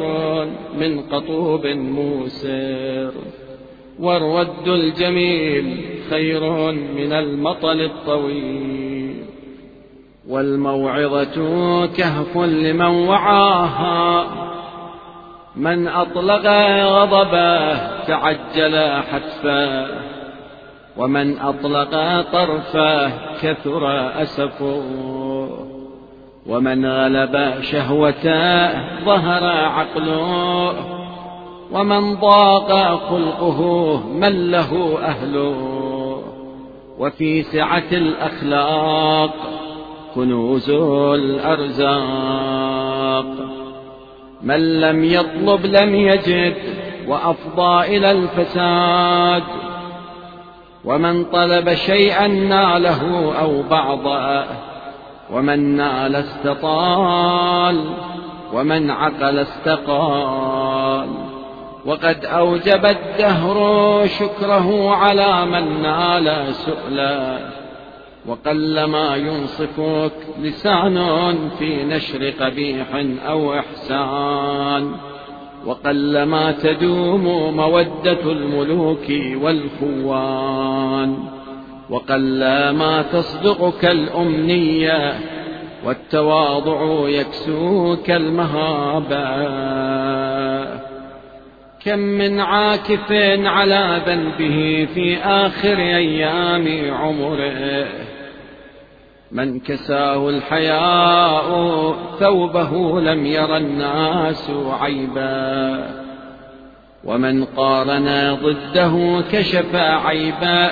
[0.79, 3.11] من قطوب موسر.
[3.99, 9.23] والرد الجميل خير من المطل الطويل.
[10.29, 14.27] والموعظة كهف لمن وعاها.
[15.55, 16.47] من أطلق
[16.83, 19.87] غضبه تعجل حتفه.
[20.97, 24.83] ومن أطلق طرفه كثر أسفه.
[26.47, 28.71] ومن غلب شهوته
[29.05, 30.96] ظهر عقله.
[31.71, 33.61] ومن ضاق خلقه
[34.13, 35.57] من له أهله
[36.99, 39.33] وفي سعة الأخلاق
[40.15, 40.69] كنوز
[41.13, 41.97] الأرزاق.
[44.41, 46.55] من لم يطلب لم يجد
[47.07, 49.43] وأفضى إلى الفساد.
[50.85, 54.45] ومن طلب شيئا ناله أو بعضه.
[55.33, 57.85] ومن نال استطال.
[58.53, 60.76] ومن عقل استقال.
[61.87, 63.57] وقد أوجب الدهر
[64.07, 67.39] شكره على من نال سؤلا
[68.25, 70.11] وقلما ينصفك
[70.41, 72.87] لسان في نشر قبيح
[73.27, 74.91] أو إحسان
[75.65, 79.05] وقلما تدوم مودة الملوك
[79.41, 81.17] والخوان
[81.89, 85.19] وقلما تصدقك الأمنية
[85.85, 89.27] والتواضع يكسوك المهابة
[91.87, 93.11] كم من عاكف
[93.45, 97.87] على ذنبه في آخر أيام عمره.
[99.31, 101.49] من كساه الحياء
[102.19, 105.89] ثوبه لم ير الناس عيبا.
[107.03, 110.71] ومن قارن ضده كشف عيبا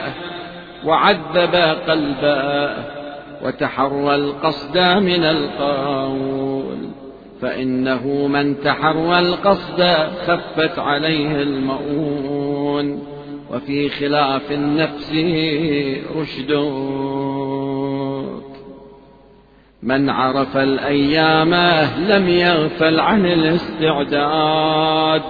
[0.86, 1.55] وعذب
[1.88, 2.76] قلبا
[3.43, 6.44] وتحرى القصد من القول
[7.41, 9.83] فإنه من تحرى القصد
[10.27, 13.03] خفت عليه المؤون
[13.51, 15.11] وفي خلاف النفس
[16.15, 16.55] رشدك
[19.83, 21.53] من عرف الأيام
[22.07, 25.21] لم يغفل عن الاستعداد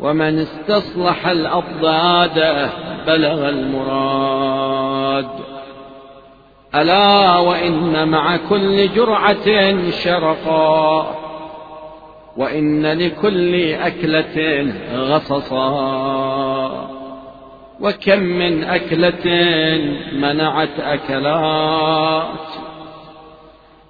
[0.00, 2.68] ومن استصلح الأضداد
[3.06, 5.28] بلغ المراد.
[6.74, 11.16] ألا وإن مع كل جرعة شرقا
[12.36, 15.70] وإن لكل أكلة غصصا
[17.80, 19.26] وكم من أكلة
[20.12, 22.28] منعت أكلات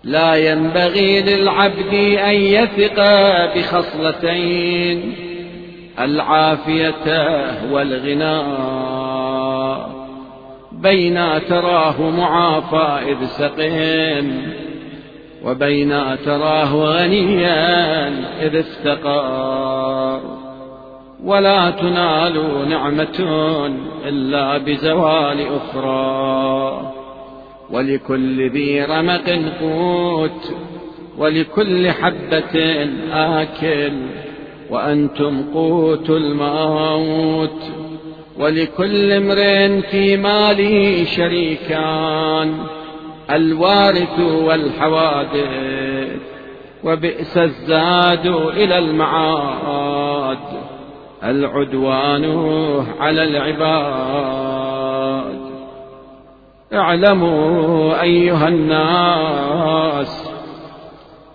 [0.04, 3.00] لا ينبغي للعبد أن يثق
[3.56, 5.14] بخصلتين
[6.00, 7.06] العافية
[7.70, 9.03] والغنى.
[10.84, 14.52] بين تراه معافى إذ سقيم
[15.44, 18.08] وبين تراه غنيا
[18.46, 20.20] إذ استقار
[21.24, 23.26] ولا تنال نعمة
[24.06, 26.92] إلا بزوال أخرى.
[27.70, 30.54] ولكل ذي رمق قوت
[31.18, 33.92] ولكل حبة آكل.
[34.70, 37.83] وأنتم قوت الموت.
[38.38, 42.58] ولكل امرئ في ماله شريكان
[43.30, 46.20] الوارث والحوادث
[46.84, 50.38] وبئس الزاد إلى المعاد
[51.24, 52.24] العدوان
[53.00, 54.64] على العباد.
[56.74, 60.30] اعلموا أيها الناس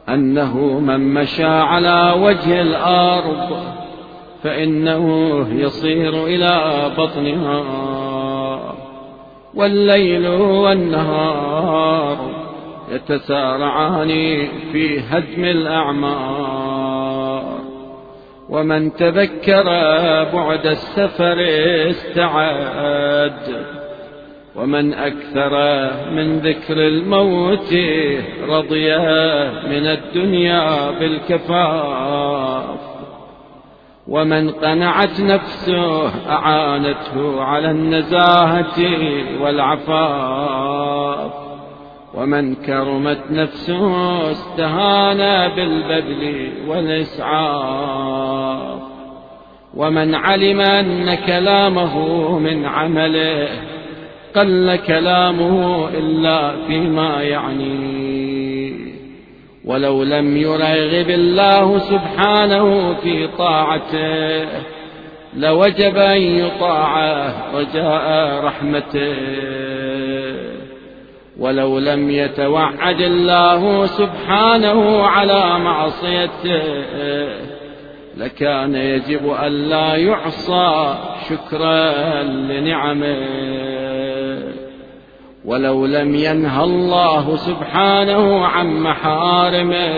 [0.10, 3.79] أنه من مشى على وجه الأرض
[4.44, 7.64] فإنه يصير إلى بطنها
[9.56, 12.18] والليل والنهار
[12.92, 14.08] يتسارعان
[14.72, 17.00] في هدم الأعمار.
[18.50, 19.64] ومن تذكر
[20.34, 21.36] بعد السفر
[21.90, 23.66] استعد
[24.56, 25.54] ومن أكثر
[26.12, 27.74] من ذكر الموت
[28.50, 28.98] رضي
[29.68, 32.89] من الدنيا بالكفاف.
[34.10, 38.80] ومن قنعت نفسه أعانته على النزاهة
[39.42, 41.32] والعفاف.
[42.14, 48.10] ومن كرمت نفسه استهان بالبذل والإسعاف.
[49.76, 52.00] ومن علم أن كلامه
[52.40, 53.48] من عمله
[54.36, 58.09] قل كلامه إلا فيما يعنيه
[59.70, 64.48] ولو لم يرغب الله سبحانه في طاعته
[65.34, 69.16] لوجب أن يطاع رجاء رحمته.
[71.40, 76.64] ولو لم يتوعد الله سبحانه على معصيته
[78.18, 80.96] لكان يجب ألا يعصى
[81.30, 83.89] شكرا لنعمه.
[85.46, 89.90] ولو لم ينهى الله سبحانه عن محارمه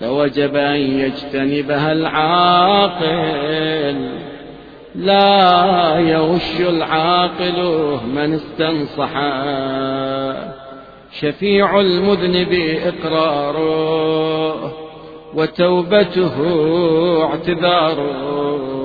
[0.00, 3.40] لوجب أن يجتنبها العاقل.
[4.94, 9.10] لا يغش العاقل من استنصح.
[11.20, 14.72] شفيع المذنب إقراره
[15.34, 16.34] وتوبته
[17.24, 18.79] اعتذاره.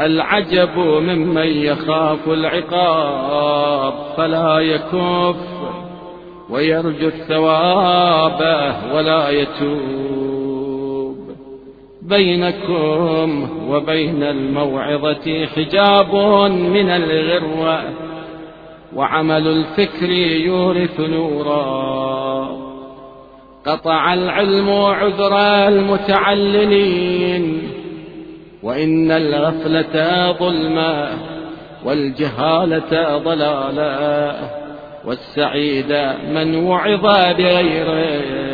[0.00, 5.36] العجب ممن يخاف العقاب فلا يكف
[6.50, 11.16] ويرجو الثواب ولا يتوب.
[12.02, 16.14] بينكم وبين الموعظة حجاب
[16.50, 17.80] من الغروة
[18.96, 20.10] وعمل الفكر
[20.46, 22.48] يورث نورا.
[23.66, 25.36] قطع العلم عذر
[25.68, 27.62] المتعللين
[28.62, 31.18] وإن الغفلة ظلما
[31.84, 34.36] والجهالة ضلالا
[35.04, 35.92] والسعيد
[36.34, 37.02] من وعظ
[37.38, 38.50] بغيره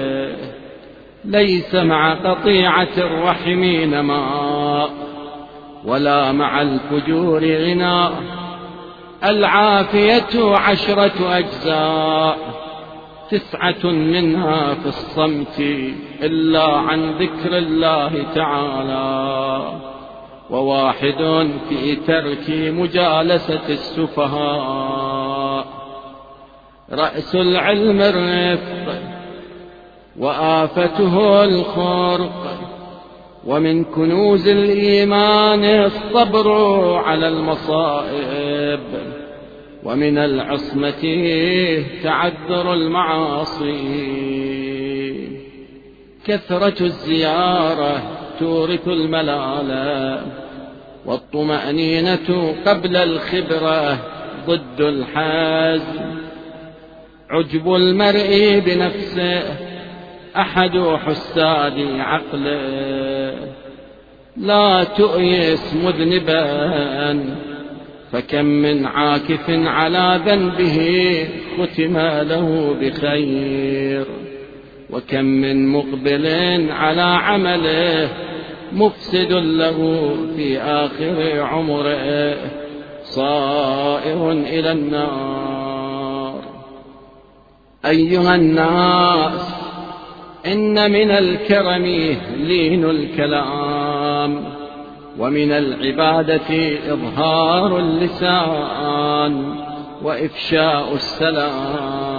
[1.25, 4.91] ليس مع قطيعة الرحمين ماء
[5.85, 8.13] ولا مع الفجور غناء
[9.25, 12.39] العافية عشرة أجزاء
[13.31, 15.61] تسعة منها في الصمت
[16.23, 19.96] إلا عن ذكر الله تعالى
[20.51, 25.67] وواحد في ترك مجالسة السفهاء.
[26.93, 29.03] رأس العلم الرفق
[30.19, 32.59] وآفته الخرق.
[33.47, 36.53] ومن كنوز الإيمان الصبر
[36.95, 38.81] على المصائب.
[39.85, 41.03] ومن العصمة
[42.03, 43.77] تعذر المعاصي.
[46.27, 50.21] كثرة الزيارة تورث الملالة
[51.07, 53.99] والطمأنينة قبل الخبرة
[54.47, 56.17] ضد الحزم
[57.31, 59.43] عجب المرء بنفسه
[60.37, 63.35] أحد حساد عقله.
[64.37, 67.37] لا تؤيس مذنبا
[68.13, 70.79] فكم من عاكف على ذنبه
[71.59, 74.07] ختم له بخير.
[74.91, 76.27] وكم من مقبل
[76.71, 78.26] على عمله
[78.73, 82.37] مفسد له في آخر عمره
[83.03, 86.41] صائر إلى النار.
[87.87, 89.55] أيها الناس
[90.47, 91.85] إن من الكرم
[92.37, 94.45] لين الكلام
[95.19, 99.55] ومن العبادة إظهار اللسان
[100.03, 102.17] وإفشاء السلام.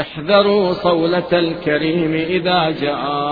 [0.00, 3.31] احذروا صولة الكريم إذا جاع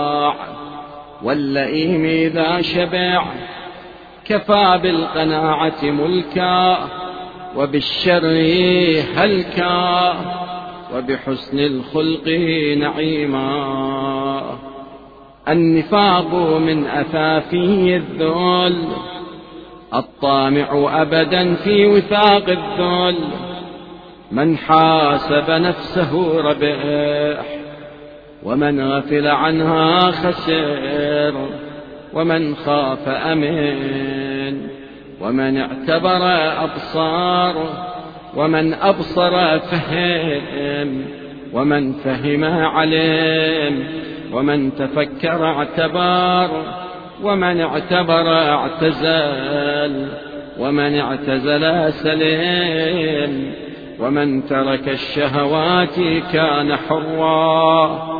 [1.23, 3.25] واللئيم إذا شبع
[4.25, 6.89] كفى بالقناعة ملكا
[7.57, 8.25] وبالشر
[9.15, 10.13] هلكا
[10.95, 12.27] وبحسن الخلق
[12.77, 14.57] نعيما.
[15.49, 18.87] النفاق من أثافي الذل
[19.93, 23.17] الطامع أبدا في وثاق الذل.
[24.31, 27.60] من حاسب نفسه ربح
[28.43, 31.33] ومن غفل عنها خسر
[32.13, 34.57] ومن خاف أمن
[35.21, 36.21] ومن اعتبر
[36.63, 37.69] أبصار
[38.35, 41.05] ومن أبصر فهم
[41.53, 43.83] ومن فهم علم
[44.33, 46.49] ومن تفكر اعتبر
[47.23, 50.07] ومن اعتبر اعتزل
[50.59, 53.53] ومن اعتزل سلم
[53.99, 55.99] ومن ترك الشهوات
[56.33, 58.10] كان حرا.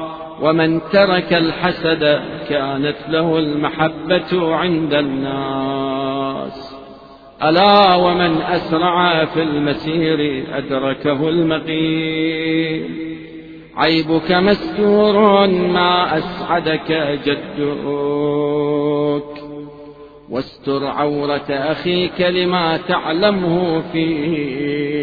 [0.41, 6.75] ومن ترك الحسد كانت له المحبة عند الناس.
[7.43, 13.11] ألا ومن أسرع في المسير أدركه المقيم.
[13.77, 18.21] عيبك مستور ما أسعدك جدك.
[20.29, 25.01] واستر عورة أخيك لما تعلمه فيك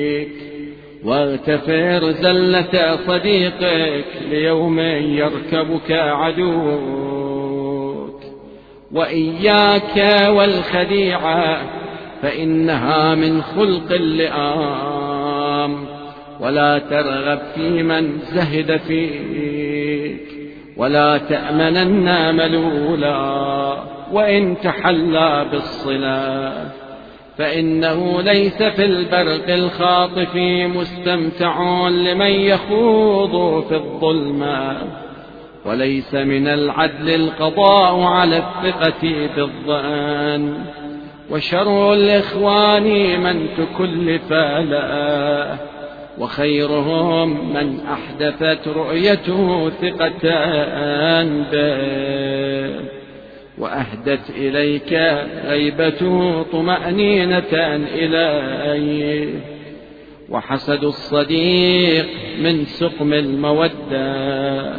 [1.04, 7.28] واغتفر زلة صديقك ليوم يركبك عدوك.
[8.92, 11.60] وإياك والخديعة
[12.22, 15.86] فإنها من خلق اللئام.
[16.40, 20.20] ولا ترغب في من زهد فيك
[20.76, 23.76] ولا تأمنن ملولا
[24.12, 26.87] وإن تحلى بالصلاة
[27.38, 30.36] فإنه ليس في البرق الخاطف
[30.76, 34.76] مستمتع لمن يخوض في الظلمة
[35.66, 40.54] وليس من العدل القضاء على الثقة بالظن
[41.30, 44.32] وشر الإخوان من تكلف
[44.70, 45.56] لا.
[46.18, 50.28] وخيرهم من أحدثت رؤيته ثقة
[51.52, 52.97] به.
[53.58, 54.92] وأهدت إليك
[55.44, 57.52] غيبته طمأنينة
[57.94, 59.34] إليه
[60.30, 62.06] وحسد الصديق
[62.40, 64.72] من سقم المودة.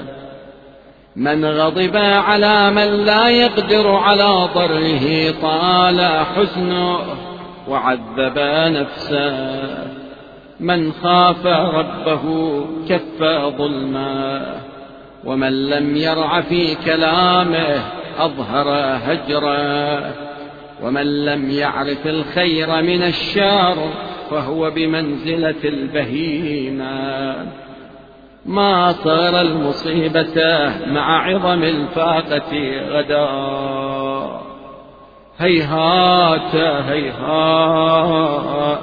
[1.15, 6.99] من غضب على من لا يقدر على ضره طال حزنه
[7.67, 8.39] وعذب
[8.75, 9.59] نفسه.
[10.59, 13.23] من خاف ربه كف
[13.57, 14.41] ظلمه.
[15.25, 20.13] ومن لم يرع في كلامه أظهر هجرا.
[20.83, 23.75] ومن لم يعرف الخير من الشر
[24.29, 27.35] فهو بمنزلة البهيمة.
[28.45, 33.29] ما صار المصيبة مع عظم الفاقة غدا.
[35.39, 36.55] هيهات
[36.89, 38.79] هيهات.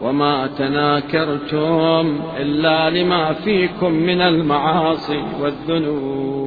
[0.00, 6.45] وما تناكرتم إلا لما فيكم من المعاصي والذنوب.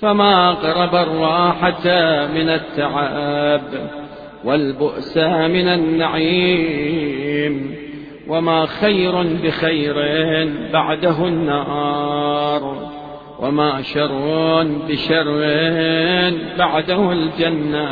[0.00, 1.84] فما قرب الراحة
[2.26, 3.62] من التعب
[4.44, 7.74] والبؤس من النعيم
[8.28, 9.94] وما خير بخير
[10.72, 12.90] بعده النار
[13.38, 15.24] وما شر بشر
[16.58, 17.90] بعده الجنة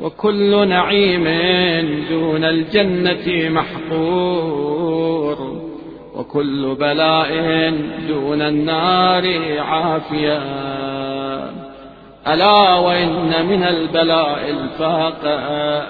[0.00, 1.24] وكل نعيم
[2.10, 5.63] دون الجنة محقور
[6.14, 7.30] وكل بلاء
[8.08, 10.38] دون النار عافية.
[12.26, 15.86] ألا وإن من البلاء الفاقة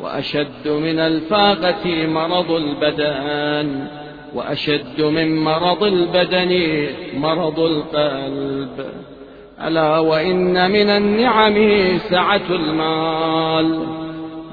[0.00, 3.86] وأشد من الفاقة مرض البدن
[4.34, 8.86] وأشد من مرض البدن مرض القلب.
[9.66, 13.86] ألا وإن من النعم سعة المال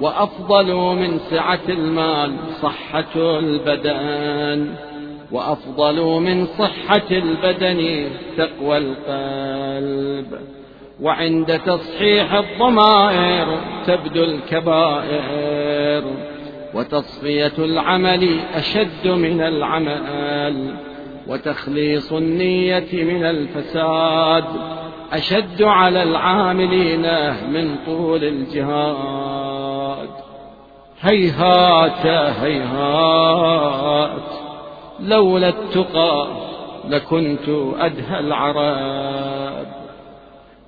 [0.01, 2.32] وأفضل من سعة المال
[2.62, 4.93] صحة البدن.
[5.34, 10.40] وأفضل من صحة البدن تقوى القلب.
[11.02, 13.58] وعند تصحيح الضمائر
[13.88, 16.04] تبدو الكبائر
[16.74, 20.76] وتصفية العمل أشد من العمل
[21.28, 24.46] وتخليص النية من الفساد
[25.12, 27.06] أشد على العاملين
[27.50, 30.10] من طول الجهاد.
[31.02, 32.06] هيهات
[32.42, 34.43] هيهات.
[35.00, 36.28] لولا التقى
[36.89, 39.66] لكنت أدهى العرب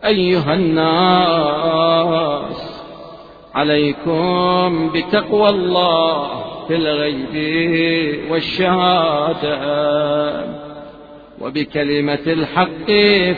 [0.06, 2.06] أيها الناس
[3.56, 6.28] عليكم بتقوى الله
[6.68, 9.56] في الغيب والشهادة
[11.42, 12.86] وبكلمة الحق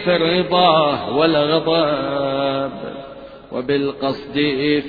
[0.04, 2.72] في الرضا والغضب
[3.52, 4.34] وبالقصد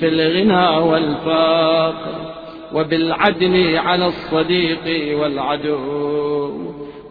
[0.01, 2.28] في الغنى والفقر.
[2.74, 6.50] وبالعدل على الصديق والعدو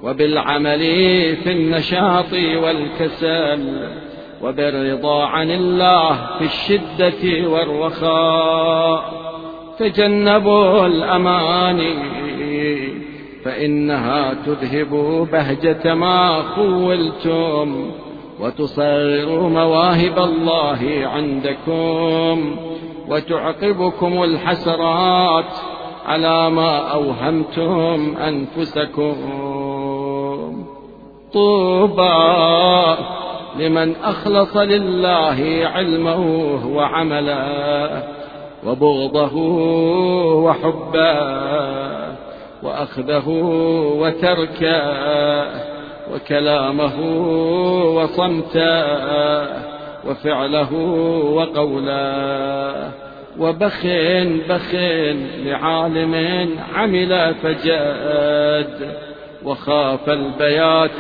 [0.04, 0.80] وبالعمل
[1.36, 3.90] في النشاط والكسل
[4.44, 9.28] وبالرضا عن الله في الشدة والرخاء.
[9.80, 12.18] تجنبوا الأماني
[13.46, 14.90] فإنها تذهب
[15.32, 17.92] بهجة ما خولتم
[18.40, 22.67] وتصغر مواهب الله عندكم.
[23.10, 25.46] وتعقبكم الحسرات
[26.06, 29.16] على ما أوهمتم أنفسكم.
[31.34, 32.96] طوبى
[33.60, 36.22] لمن أخلص لله علمه
[36.76, 38.04] وعمله
[38.68, 39.36] وبغضه
[40.44, 41.38] وحبه
[42.64, 43.30] وأخذه
[44.00, 45.46] وتركه
[46.14, 46.96] وكلامه
[47.96, 49.67] وصمته.
[50.08, 50.74] وفعله
[51.34, 52.92] وقوله
[53.40, 53.86] وبخ
[54.50, 54.74] بخ
[55.46, 56.16] لعالم
[56.76, 58.98] عمل فجاد
[59.44, 61.00] وخاف البيات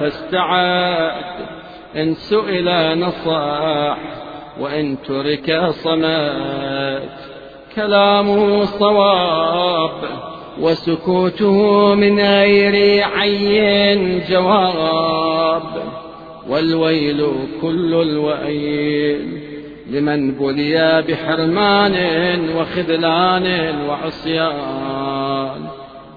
[0.00, 1.34] فاستعاد
[1.96, 3.98] إن سئل نصاح
[4.60, 7.08] وإن ترك صمات
[7.76, 9.92] كلامه صواب
[10.60, 16.01] وسكوته من غير عين جواب
[16.48, 17.26] والويل
[17.62, 19.42] كل الويل
[19.90, 21.94] لمن بلي بحرمان
[22.56, 25.68] وخذلان وعصيان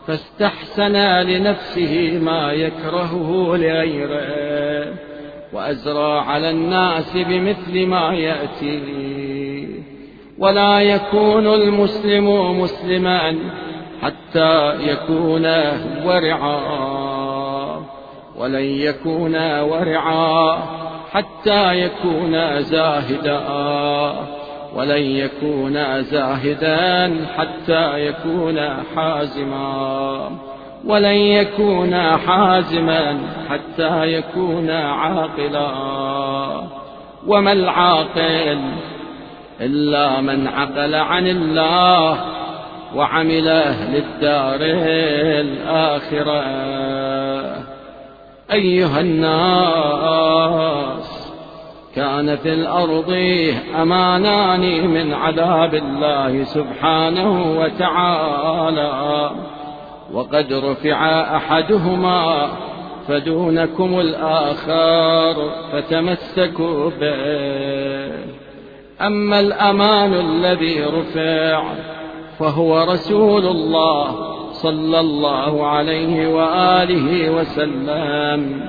[0.08, 4.94] فاستحسن لنفسه ما يكرهه لغيره
[5.54, 9.86] وأزرى على الناس بمثل ما يأتي
[10.38, 13.36] ولا يكون المسلم مسلما
[14.02, 15.46] حتى يكون
[16.06, 16.85] ورعا
[18.38, 20.58] ولن يكون ورعا
[21.12, 23.42] حتى يكون زاهدا.
[24.76, 28.60] ولن يكون زاهدا حتى يكون
[28.96, 30.30] حازما.
[30.86, 33.18] ولن يكون حازما
[33.50, 35.72] حتى يكون عاقلا.
[37.28, 38.60] وما العاقل
[39.62, 42.18] إلا من عقل عن الله
[42.96, 43.64] وعمل
[43.94, 44.60] للدار
[45.42, 46.46] الآخرة.
[48.52, 50.46] أيها الناس
[51.96, 53.18] كان في الأرض
[53.82, 59.32] أمانان من عذاب الله سبحانه وتعالى
[60.14, 62.48] وقد رفع أحدهما
[63.08, 68.36] فدونكم الآخر فتمسكوا به.
[69.02, 71.64] أما الأمان الذي رفع
[72.40, 78.62] فهو رسول الله صلى الله عليه وآله وسلم.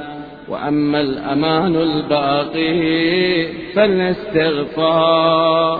[0.49, 5.79] وأما الأمان الباقي فالاستغفار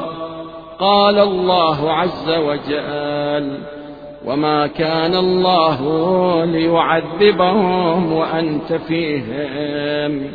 [0.79, 3.59] قال الله عز وجل
[4.27, 5.81] وما كان الله
[6.45, 10.27] ليعذبهم وأنت فيهم.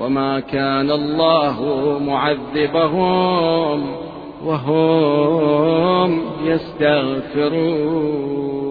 [0.00, 1.62] وما كان الله
[2.06, 3.86] معذبهم
[4.44, 8.63] وهم يستغفرون.